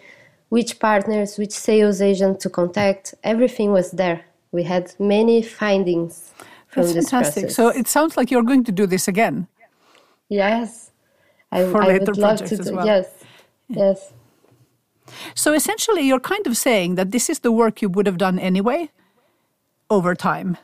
[0.49, 3.13] which partners, which sales agent to contact.
[3.23, 4.19] Everything was there.
[4.51, 6.33] We had many findings
[6.67, 7.43] from That's this fantastic.
[7.43, 7.55] process.
[7.55, 9.47] So it sounds like you're going to do this again.
[10.27, 10.91] yes,
[11.53, 12.75] I, For I would love to do.
[12.75, 12.85] well.
[12.85, 13.07] Yes,
[13.69, 14.13] yes.
[15.35, 18.37] So essentially, you're kind of saying that this is the work you would have done
[18.51, 18.91] anyway
[19.89, 20.57] over time,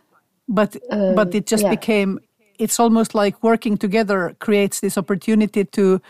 [0.48, 1.70] but but uh, it just yeah.
[1.70, 2.20] became.
[2.58, 6.02] It's almost like working together creates this opportunity to,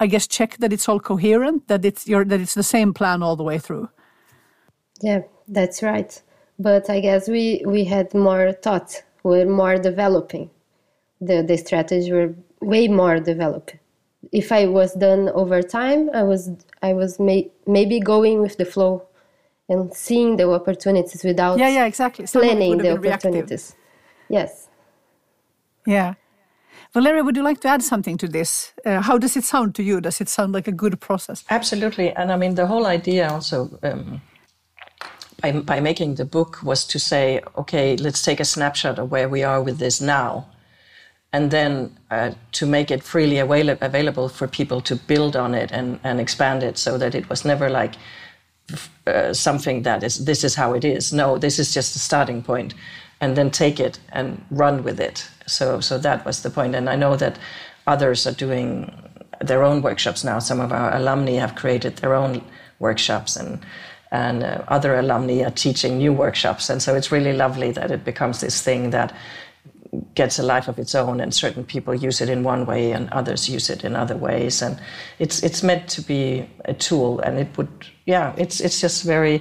[0.00, 3.22] I guess, check that it's all coherent, that it's your that it's the same plan
[3.22, 3.88] all the way through.
[5.00, 6.20] Yeah, that's right.
[6.58, 10.50] But I guess we, we had more thought, we're more developing.
[11.20, 13.76] The, the strategies were way more developed.
[14.32, 16.50] If I was done over time, I was
[16.82, 19.06] I was may, maybe going with the flow
[19.68, 22.26] and seeing the opportunities without Yeah, yeah, exactly.
[22.26, 23.28] Some planning the have been reactive.
[23.28, 23.74] opportunities.
[24.28, 24.68] Yes.
[25.86, 26.14] Yeah.
[26.94, 28.72] Valeria, would you like to add something to this?
[28.86, 30.00] Uh, how does it sound to you?
[30.00, 31.44] Does it sound like a good process?
[31.50, 34.22] Absolutely, and I mean the whole idea also um,
[35.42, 39.28] by by making the book was to say, okay, let's take a snapshot of where
[39.28, 40.46] we are with this now,
[41.32, 45.70] and then uh, to make it freely avail- available for people to build on it
[45.72, 47.96] and and expand it, so that it was never like
[49.06, 51.12] uh, something that is this is how it is.
[51.12, 52.74] No, this is just a starting point,
[53.20, 55.28] and then take it and run with it.
[55.46, 56.74] So so that was the point.
[56.74, 57.38] and I know that
[57.86, 58.92] others are doing
[59.40, 60.38] their own workshops now.
[60.38, 62.42] Some of our alumni have created their own
[62.78, 63.60] workshops, and
[64.10, 68.04] and uh, other alumni are teaching new workshops, and so it's really lovely that it
[68.04, 69.12] becomes this thing that
[70.14, 73.08] gets a life of its own and certain people use it in one way and
[73.10, 74.78] others use it in other ways and
[75.18, 79.40] it's it's meant to be a tool and it would yeah it's it's just very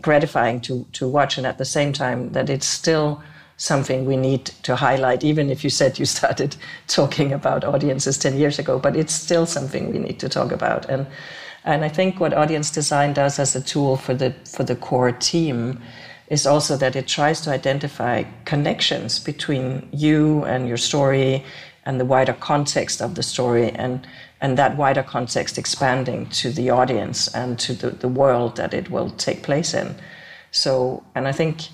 [0.00, 3.20] gratifying to to watch and at the same time that it's still
[3.56, 8.38] something we need to highlight even if you said you started talking about audiences 10
[8.38, 10.88] years ago but it's still something we need to talk about.
[10.88, 11.06] And
[11.64, 15.12] and I think what audience design does as a tool for the for the core
[15.12, 15.78] team
[16.28, 21.44] is also that it tries to identify connections between you and your story
[21.84, 24.06] and the wider context of the story and
[24.40, 28.90] and that wider context expanding to the audience and to the, the world that it
[28.90, 29.94] will take place in.
[30.50, 31.68] So and I think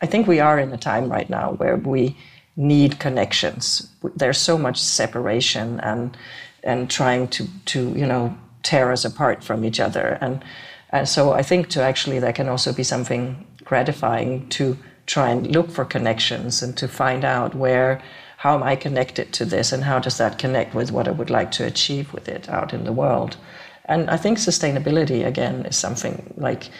[0.00, 2.16] I think we are in a time right now where we
[2.56, 3.88] need connections.
[4.14, 6.16] There's so much separation and
[6.62, 10.44] and trying to to you know tear us apart from each other and
[10.90, 15.46] and so I think to actually there can also be something gratifying to try and
[15.54, 18.02] look for connections and to find out where
[18.36, 21.30] how am I connected to this and how does that connect with what I would
[21.30, 23.36] like to achieve with it out in the world.
[23.86, 26.70] And I think sustainability again is something like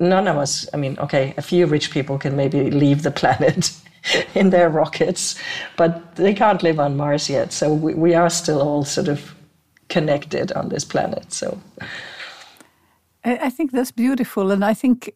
[0.00, 3.72] none of us I mean okay a few rich people can maybe leave the planet
[4.34, 5.38] in their rockets
[5.76, 9.34] but they can't live on Mars yet so we, we are still all sort of
[9.88, 11.60] connected on this planet so
[13.26, 15.12] I, I think that's beautiful, and I think,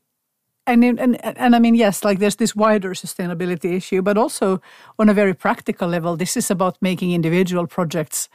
[0.72, 4.60] and, and and I mean, yes, like there's this wider sustainability issue, but also
[4.98, 8.28] on a very practical level, this is about making individual projects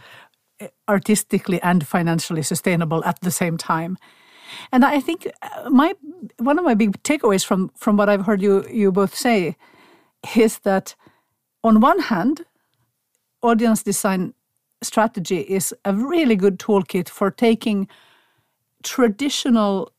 [0.59, 3.97] eh, artistically and financially sustainable at the same time.
[4.71, 5.93] And I think uh, my
[6.37, 9.55] one of my big takeaways from from what I've heard you you both say
[10.35, 10.95] is that
[11.63, 12.45] on one hand,
[13.41, 14.33] audience design
[14.81, 17.87] strategy is a really good toolkit for taking
[18.83, 19.91] traditional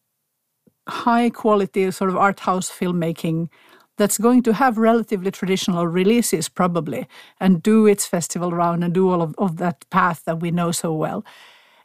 [0.89, 3.49] high quality sort of art house filmmaking
[3.97, 7.07] that's going to have relatively traditional releases probably
[7.41, 10.71] and do its festival round and do all of, of that path that we know
[10.71, 11.25] so well.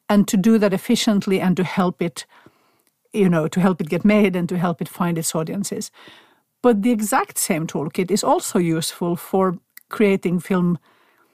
[0.09, 2.25] And to do that efficiently and to help it
[3.13, 5.91] you know to help it get made and to help it find its audiences.
[6.61, 9.57] But the exact same toolkit is also useful for
[9.89, 10.77] creating film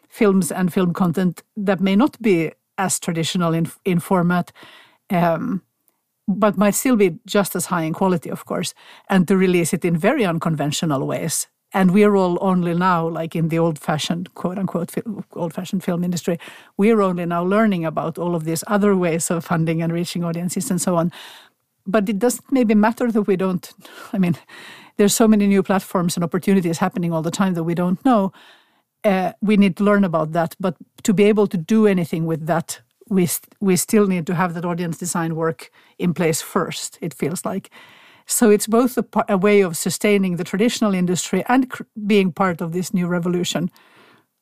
[0.09, 4.51] films and film content that may not be as traditional in in format
[5.09, 5.61] um,
[6.27, 8.73] but might still be just as high in quality, of course,
[9.09, 11.47] and to release it in very unconventional ways.
[11.73, 14.93] And we're all only now, like in the old-fashioned, quote-unquote,
[15.33, 16.39] old-fashioned film industry,
[16.77, 20.69] we're only now learning about all of these other ways of funding and reaching audiences
[20.69, 21.11] and so on.
[21.85, 23.73] But it doesn't maybe matter that we don't.
[24.13, 24.37] I mean,
[24.97, 28.31] there's so many new platforms and opportunities happening all the time that we don't know.
[29.03, 32.47] Uh, we need to learn about that, but to be able to do anything with
[32.47, 36.97] that we st- we still need to have that audience design work in place first.
[37.01, 37.69] It feels like,
[38.25, 42.61] so it's both a, a way of sustaining the traditional industry and cr- being part
[42.61, 43.71] of this new revolution,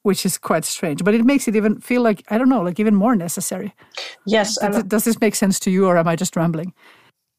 [0.04, 1.04] which is quite strange.
[1.04, 3.74] But it makes it even feel like I don't know, like even more necessary.
[4.26, 6.74] yes Does, does this make sense to you, or am I just rambling?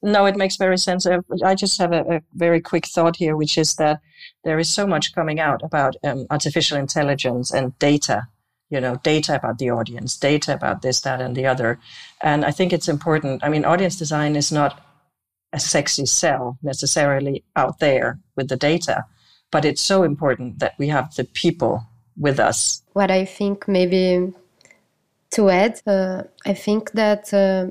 [0.03, 1.07] no, it makes very sense.
[1.07, 4.01] Uh, I just have a, a, very quick thought here, which is that
[4.45, 8.29] there is so much coming out about um, artificial intelligence and data.
[8.71, 11.79] You know, data about the audience, data about this, that, and the other.
[12.21, 13.45] And I think it's important.
[13.45, 14.81] I mean, audience design is not
[15.53, 19.05] a sexy sell necessarily out there with the data,
[19.53, 21.87] but it's so important that we have the people
[22.17, 22.83] with us.
[22.93, 24.33] What I think maybe
[25.31, 27.69] to add, uh, I think that uh,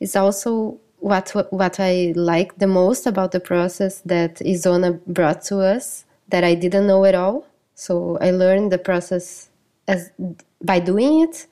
[0.00, 5.58] is also what what I like the most about the process that Isona brought to
[5.58, 7.46] us that I didn't know at all.
[7.74, 9.48] So I learned the process
[9.88, 10.10] as
[10.62, 11.46] by doing it.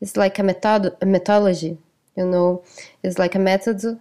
[0.00, 1.78] It's like a method a methodology,
[2.16, 2.62] you know.
[3.02, 3.98] It's like a method to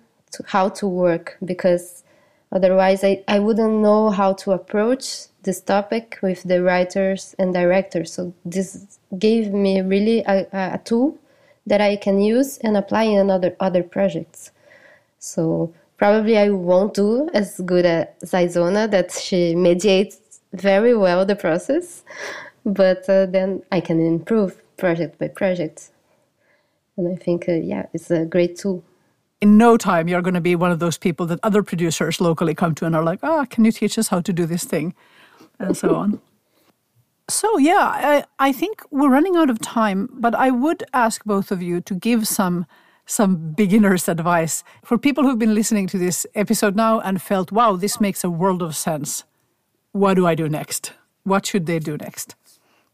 [0.48, 2.04] how to work because
[2.52, 8.12] otherwise I, I wouldn't know how to approach this topic with the writers and directors.
[8.14, 11.18] So this gave me really a, a tool
[11.68, 14.52] that I can use and apply in other other projects.
[15.20, 21.36] So probably I won't do as good as Isona that she mediates very well the
[21.36, 22.04] process,
[22.66, 25.92] but uh, then I can improve project by project.
[26.98, 28.84] And I think, uh, yeah, it's a great tool.
[29.42, 32.56] In no time, you're going to be one of those people that other producers locally
[32.56, 34.64] come to and are like, "Ah, oh, can you teach us how to do this
[34.64, 34.96] thing?"
[35.60, 36.22] and so on.
[37.28, 41.52] So, yeah, I, I think we're running out of time, but I would ask both
[41.52, 42.68] of you to give some
[43.08, 47.76] some beginner's advice for people who've been listening to this episode now and felt, wow,
[47.76, 49.24] this makes a world of sense.
[49.92, 50.94] What do I do next?
[51.24, 52.36] What should they do next?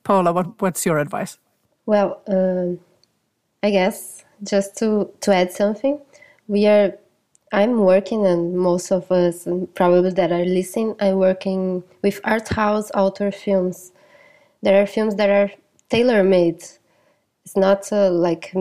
[0.03, 1.37] Paula, what, what's your advice?
[1.85, 2.79] Well, um,
[3.63, 5.99] I guess just to, to add something,
[6.47, 6.97] we are
[7.53, 12.89] I'm working, and most of us probably that are listening, I'm working with art house
[12.91, 13.91] author films.
[14.61, 15.51] There are films that are
[15.89, 16.63] tailor made.
[17.43, 18.53] It's not uh, like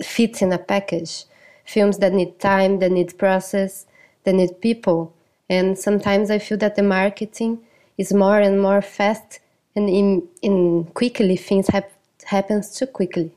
[0.00, 1.24] fit in a package.
[1.64, 3.86] Films that need time, that need process,
[4.22, 5.12] that need people.
[5.48, 7.58] And sometimes I feel that the marketing
[7.98, 9.40] is more and more fast
[9.76, 11.92] and in, in quickly things hap-
[12.24, 13.32] happens too quickly.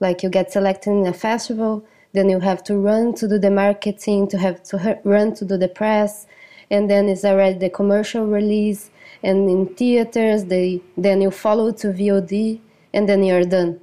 [0.00, 3.50] Like you get selected in a festival, then you have to run to do the
[3.50, 6.26] marketing, to have to run to do the press,
[6.70, 8.90] and then it's already the commercial release.
[9.22, 12.60] And in theaters, they then you follow to VOD,
[12.94, 13.80] and then you're done.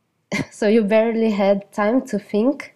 [0.50, 2.74] so you barely had time to think,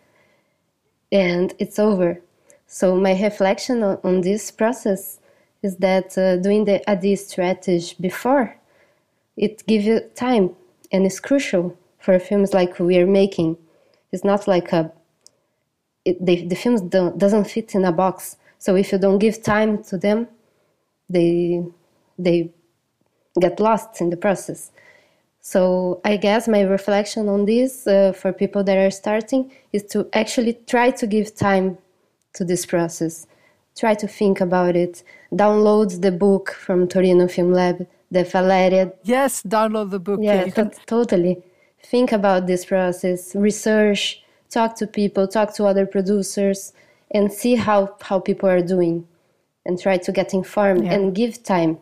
[1.11, 2.21] and it's over.
[2.67, 5.19] So my reflection on, on this process
[5.65, 8.57] is that uh, doing the AD strategy before
[9.37, 10.55] it gives you time
[10.93, 13.57] and it's crucial for films like we are making
[14.13, 14.93] it's not like a
[16.05, 18.37] it, the, the films doesn't fit in a box.
[18.59, 20.29] So if you don't give time to them,
[21.09, 21.63] they
[22.19, 22.51] they
[23.41, 24.71] get lost in the process.
[25.41, 30.09] So I guess my reflection on this uh, for people that are starting is to
[30.13, 31.77] actually try to give time
[32.35, 33.27] to this process.
[33.77, 35.03] Try to think about it.
[35.33, 38.93] Download the book from Torino Film Lab, the Valeria.
[39.03, 40.21] Yes, download the book.
[40.23, 40.71] Yeah, yeah can...
[40.87, 41.43] totally
[41.85, 46.73] think about this process, research, talk to people, talk to other producers,
[47.11, 49.07] and see how, how people are doing
[49.67, 50.95] and try to get informed yeah.
[50.95, 51.79] and give time.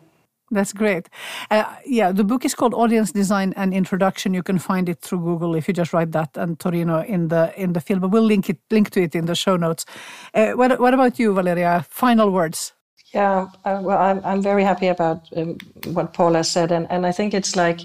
[0.52, 1.08] That's great.
[1.50, 4.34] Uh, yeah, the book is called Audience Design and Introduction.
[4.34, 7.52] You can find it through Google if you just write that and Torino in the
[7.56, 8.02] in the field.
[8.02, 9.86] But we'll link it link to it in the show notes.
[10.34, 11.86] Uh, what what about you, Valeria?
[11.88, 12.74] Final words.
[13.14, 17.12] Yeah, uh, well, I'm I'm very happy about um, what Paula said, and and I
[17.12, 17.80] think it's like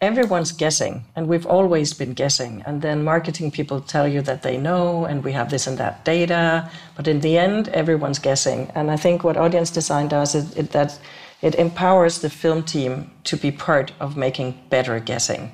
[0.00, 4.56] everyone's guessing and we've always been guessing and then marketing people tell you that they
[4.56, 8.90] know and we have this and that data but in the end everyone's guessing and
[8.90, 10.98] i think what audience design does is it, that
[11.42, 15.52] it empowers the film team to be part of making better guessing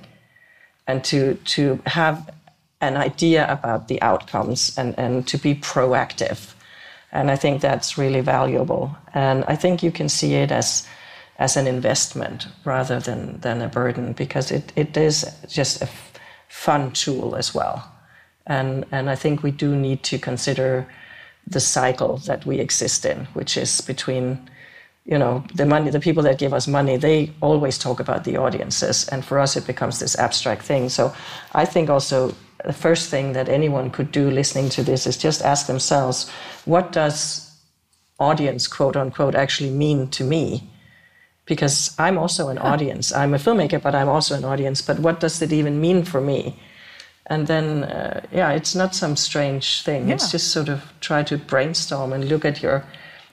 [0.87, 2.30] and to to have
[2.80, 6.55] an idea about the outcomes and, and to be proactive
[7.12, 10.87] and i think that's really valuable and i think you can see it as
[11.39, 15.89] as an investment rather than, than a burden because it, it is just a
[16.49, 17.91] fun tool as well.
[18.47, 20.87] And, and I think we do need to consider
[21.47, 24.49] the cycle that we exist in, which is between,
[25.07, 28.36] you know, the money, the people that give us money, they always talk about the
[28.36, 29.09] audiences.
[29.09, 30.88] And for us, it becomes this abstract thing.
[30.88, 31.14] So
[31.52, 32.34] I think also
[32.64, 36.28] the first thing that anyone could do listening to this is just ask themselves,
[36.64, 37.50] what does
[38.18, 40.68] audience, quote unquote, actually mean to me?
[41.46, 43.12] because I'm also an audience.
[43.12, 44.82] I'm a filmmaker, but I'm also an audience.
[44.82, 46.61] But what does it even mean for me?
[47.26, 50.09] And then, uh, yeah, it's not some strange thing.
[50.09, 50.14] Yeah.
[50.14, 52.84] It's just sort of try to brainstorm and look at your.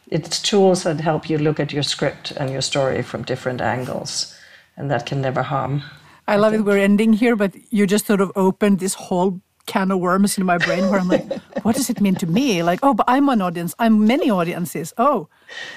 [0.08, 4.36] It's tools that help you look at your script and your story from different angles,
[4.78, 5.84] and that can never harm.
[6.28, 6.62] I, I love think.
[6.62, 6.70] it.
[6.70, 10.46] We're ending here, but you just sort of opened this whole can of worms in
[10.46, 11.32] my brain where I'm like,
[11.64, 12.64] what does it mean to me?
[12.64, 13.74] Like, oh, but I'm an audience.
[13.80, 14.94] I'm many audiences.
[14.98, 15.30] Oh,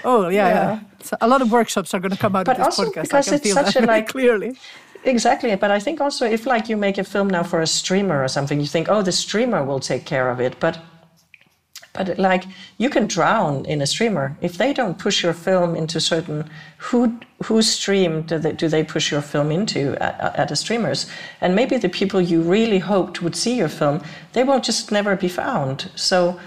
[0.04, 0.80] oh, yeah.
[1.02, 1.18] yeah.
[1.20, 3.02] a lot of workshops are going to come out but of this also podcast.
[3.02, 4.58] Because I can it's feel such that a, like, clearly.
[5.04, 8.22] Exactly, but I think also if like you make a film now for a streamer
[8.22, 10.78] or something, you think, oh, the streamer will take care of it, but
[11.96, 12.44] but like
[12.78, 14.36] you can drown in a streamer.
[14.40, 18.84] If they don't push your film into certain who whose stream do they do they
[18.84, 21.06] push your film into at, at the streamers?
[21.40, 25.16] And maybe the people you really hoped would see your film they will just never
[25.16, 25.90] be found.
[25.94, 26.38] So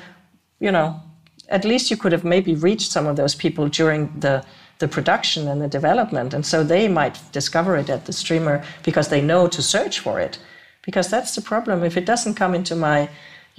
[0.59, 1.01] you know
[1.49, 4.43] at least you could have maybe reached some of those people during the
[4.79, 6.33] the production and the development.
[6.33, 10.21] And so they might discover it at the streamer because they know to search for
[10.21, 10.39] it.
[10.83, 11.83] Because that's the problem.
[11.83, 13.09] If it doesn't come into my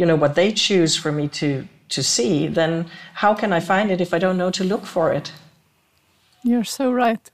[0.01, 3.91] you know what they choose for me to to see, then how can I find
[3.91, 5.32] it if I don't know to look for it?
[6.43, 7.30] You're so right.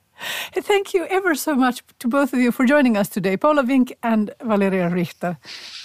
[0.53, 3.97] Thank you ever so much to both of you for joining us today, Paula Wink
[4.03, 5.37] and Valeria Richter.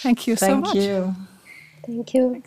[0.01, 0.72] Thank you Thank so much.
[0.74, 1.15] Thank you.
[1.86, 2.43] Thank you.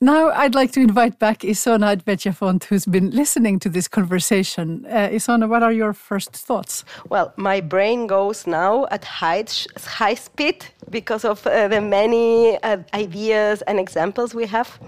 [0.00, 4.84] Now I'd like to invite back Isona Admetlla Font, who's been listening to this conversation.
[4.86, 6.84] Uh, Isona, what are your first thoughts?
[7.08, 9.44] Well, my brain goes now at high,
[9.78, 14.78] high speed because of uh, the many uh, ideas and examples we have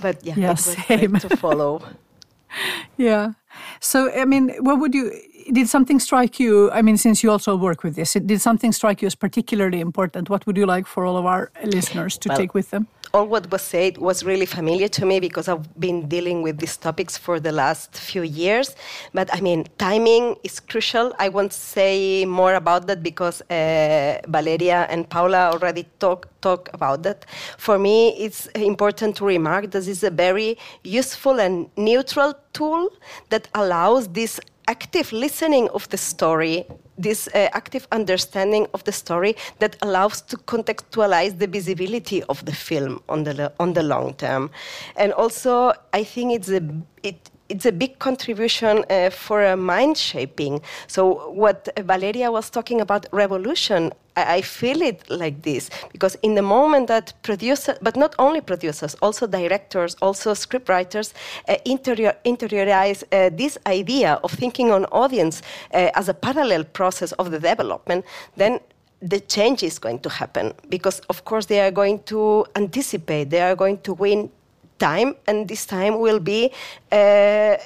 [0.00, 1.16] but yeah, yeah same.
[1.18, 1.82] to follow.
[2.96, 3.32] yeah.
[3.80, 5.12] So, I mean, what would you?
[5.52, 6.70] Did something strike you?
[6.70, 10.30] I mean, since you also work with this, did something strike you as particularly important?
[10.30, 12.88] What would you like for all of our listeners to well, take with them?
[13.14, 16.76] all what was said was really familiar to me because I've been dealing with these
[16.76, 18.74] topics for the last few years.
[19.12, 21.14] But I mean, timing is crucial.
[21.18, 27.04] I won't say more about that because uh, Valeria and Paula already talk talk about
[27.04, 27.24] that.
[27.56, 32.90] For me, it's important to remark this is a very useful and neutral tool
[33.30, 39.36] that allows this active listening of the story, this uh, active understanding of the story
[39.58, 44.50] that allows to contextualize the visibility of the film on the on the long term,
[44.96, 46.62] and also I think it's a
[47.02, 50.60] it it's a big contribution uh, for a mind shaping.
[50.86, 56.34] So what Valeria was talking about revolution, I, I, feel it like this because in
[56.34, 61.12] the moment that producers, but not only producers, also directors, also scriptwriters,
[61.48, 65.42] uh, interior, interiorize uh, this idea of thinking on audience
[65.74, 68.04] uh, as a parallel process of the development,
[68.36, 68.58] then
[69.02, 73.42] the change is going to happen because, of course, they are going to anticipate, they
[73.42, 74.30] are going to win
[74.78, 76.50] time, and this time will be.
[76.92, 77.56] Uh,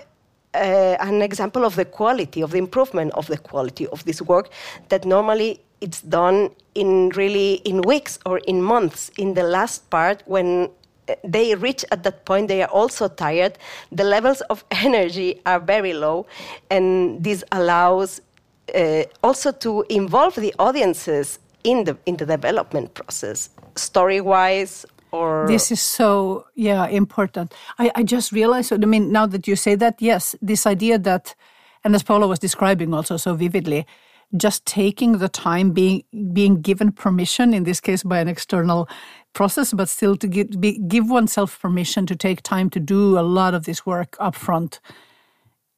[0.55, 4.49] uh, an example of the quality, of the improvement of the quality of this work
[4.89, 9.11] that normally it's done in really in weeks or in months.
[9.19, 10.71] In the last part, when
[11.09, 13.59] uh, they reach at that point, they are also tired.
[13.93, 16.27] The levels of energy are very low,
[16.71, 18.21] and this allows
[18.75, 25.47] uh, also to involve the audiences in the in the development process, story wise or
[25.47, 27.55] this is so yeah important.
[27.79, 31.35] I, I just realized i mean now that you say that yes this idea that
[31.85, 33.87] and as paula was describing also so vividly
[34.37, 38.89] just taking the time being being given permission in this case by an external
[39.33, 43.23] process but still to give, be, give oneself permission to take time to do a
[43.23, 44.81] lot of this work up front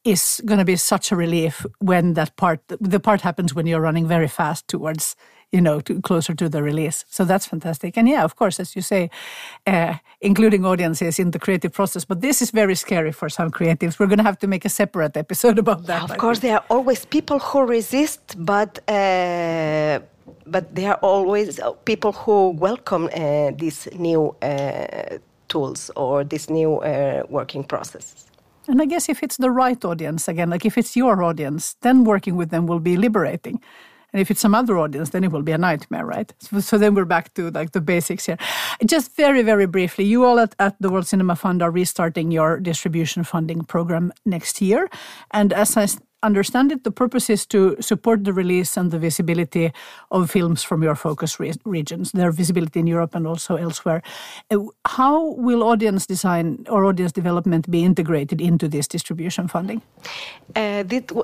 [0.05, 3.81] is going to be such a relief when that part the part happens when you're
[3.81, 5.15] running very fast towards
[5.53, 7.05] you know, to, closer to the release.
[7.09, 7.97] So that's fantastic.
[7.97, 9.11] And yeah, of course, as you say,
[9.67, 12.05] uh, including audiences in the creative process.
[12.05, 13.99] But this is very scary for some creatives.
[13.99, 16.05] We're going to have to make a separate episode about that.
[16.05, 16.51] Of I course, think.
[16.51, 18.79] there are always people who resist, but.
[18.89, 20.01] Uh,
[20.47, 26.77] but there are always people who welcome uh, these new uh, tools or these new
[26.79, 28.27] uh, working processes.
[28.69, 32.05] And I guess if it's the right audience, again, like if it's your audience, then
[32.05, 33.61] working with them will be liberating.
[34.13, 36.33] And if it's some other audience, then it will be a nightmare, right?
[36.41, 38.39] So, so, then we're back to like the basics here.
[38.85, 42.59] Just very, very briefly, you all at, at the World Cinema Fund are restarting your
[42.61, 44.89] distribution funding program next year.
[45.33, 45.87] And as I
[46.23, 49.73] understand it, the purpose is to support the release and the visibility
[50.11, 54.03] of films from your focus re- regions, their visibility in Europe and also elsewhere.
[54.51, 59.83] Uh, how will audience design or audience development be integrated into this distribution funding?
[60.57, 60.83] Uh,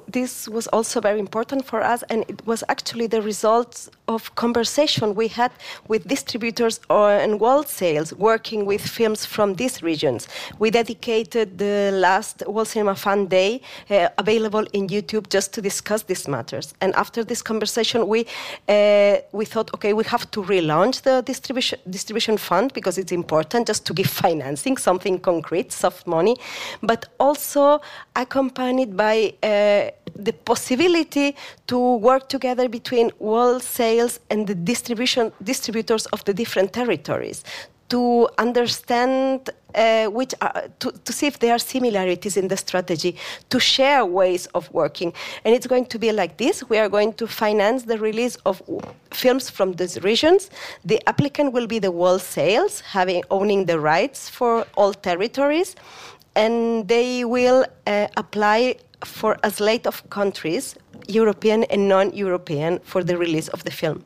[0.09, 5.15] this was also very important for us, and it was actually the result of conversation
[5.15, 5.51] we had
[5.89, 10.29] with distributors and wholesales working with films from these regions.
[10.59, 16.03] We dedicated the last World Cinema Fund Day uh, available in YouTube just to discuss
[16.03, 16.75] these matters.
[16.81, 18.27] And after this conversation, we
[18.69, 23.67] uh, we thought, okay, we have to relaunch the distribution distribution fund because it's important
[23.67, 26.37] just to give financing, something concrete, soft money,
[26.83, 27.81] but also
[28.15, 36.25] accompanied by uh, the possibility to work together between wholesales and the distribution distributors of
[36.25, 37.43] the different territories
[37.89, 43.17] to understand uh, which are, to, to see if there are similarities in the strategy,
[43.51, 45.13] to share ways of working.
[45.45, 46.69] And it's going to be like this.
[46.69, 48.63] We are going to finance the release of
[49.11, 50.51] films from these regions.
[50.85, 55.77] The applicant will be the wholesales, having owning the rights for all territories.
[56.35, 60.75] And they will uh, apply for a slate of countries
[61.09, 64.05] European and non-European for the release of the film.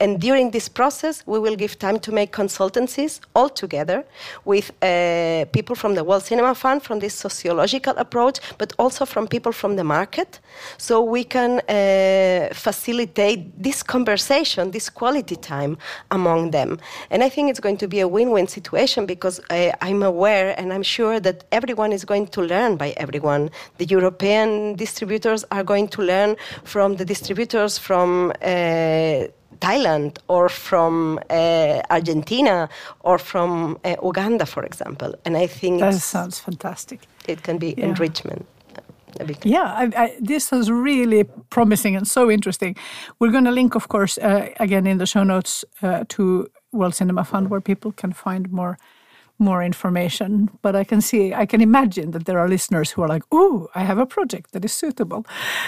[0.00, 4.04] And during this process, we will give time to make consultancies all together
[4.44, 9.26] with uh, people from the World Cinema Fund, from this sociological approach, but also from
[9.26, 10.40] people from the market,
[10.76, 15.76] so we can uh, facilitate this conversation, this quality time
[16.10, 16.78] among them.
[17.10, 20.72] And I think it's going to be a win-win situation because I, I'm aware and
[20.72, 23.50] I'm sure that everyone is going to learn by everyone.
[23.78, 26.27] The European distributors are going to learn
[26.64, 29.28] from the distributors from uh,
[29.60, 32.68] Thailand or from uh, Argentina
[33.00, 35.14] or from uh, Uganda, for example.
[35.24, 37.00] And I think that sounds fantastic.
[37.26, 37.86] It can be yeah.
[37.86, 38.46] enrichment.
[39.42, 42.76] Yeah, I, I, this is really promising and so interesting.
[43.18, 46.94] We're going to link, of course, uh, again in the show notes uh, to World
[46.94, 48.78] Cinema Fund, where people can find more
[49.38, 50.50] more information.
[50.62, 53.68] But I can see, I can imagine that there are listeners who are like, "Ooh,
[53.74, 55.24] I have a project that is suitable."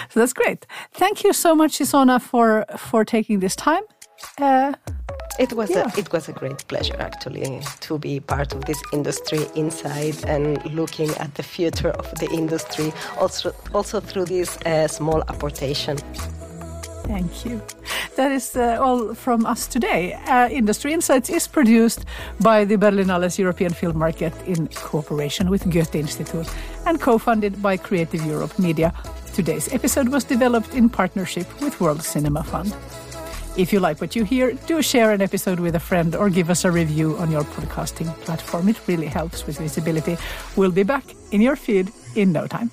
[0.09, 0.65] So that's great.
[0.93, 3.83] Thank you so much, Isona, for for taking this time.
[4.37, 4.73] Uh,
[5.39, 5.91] it was yeah.
[5.95, 10.63] a, it was a great pleasure actually to be part of this industry inside and
[10.73, 15.97] looking at the future of the industry also also through this uh, small apportation.
[17.03, 17.61] Thank you.
[18.15, 20.13] That is uh, all from us today.
[20.13, 22.05] Uh, Industry Insights is produced
[22.39, 26.47] by the Berlinale's European Film Market in cooperation with Goethe Institute
[26.85, 28.93] and co-funded by Creative Europe Media.
[29.33, 32.75] Today's episode was developed in partnership with World Cinema Fund.
[33.57, 36.49] If you like what you hear, do share an episode with a friend or give
[36.49, 38.69] us a review on your podcasting platform.
[38.69, 40.17] It really helps with visibility.
[40.55, 42.71] We'll be back in your feed in no time.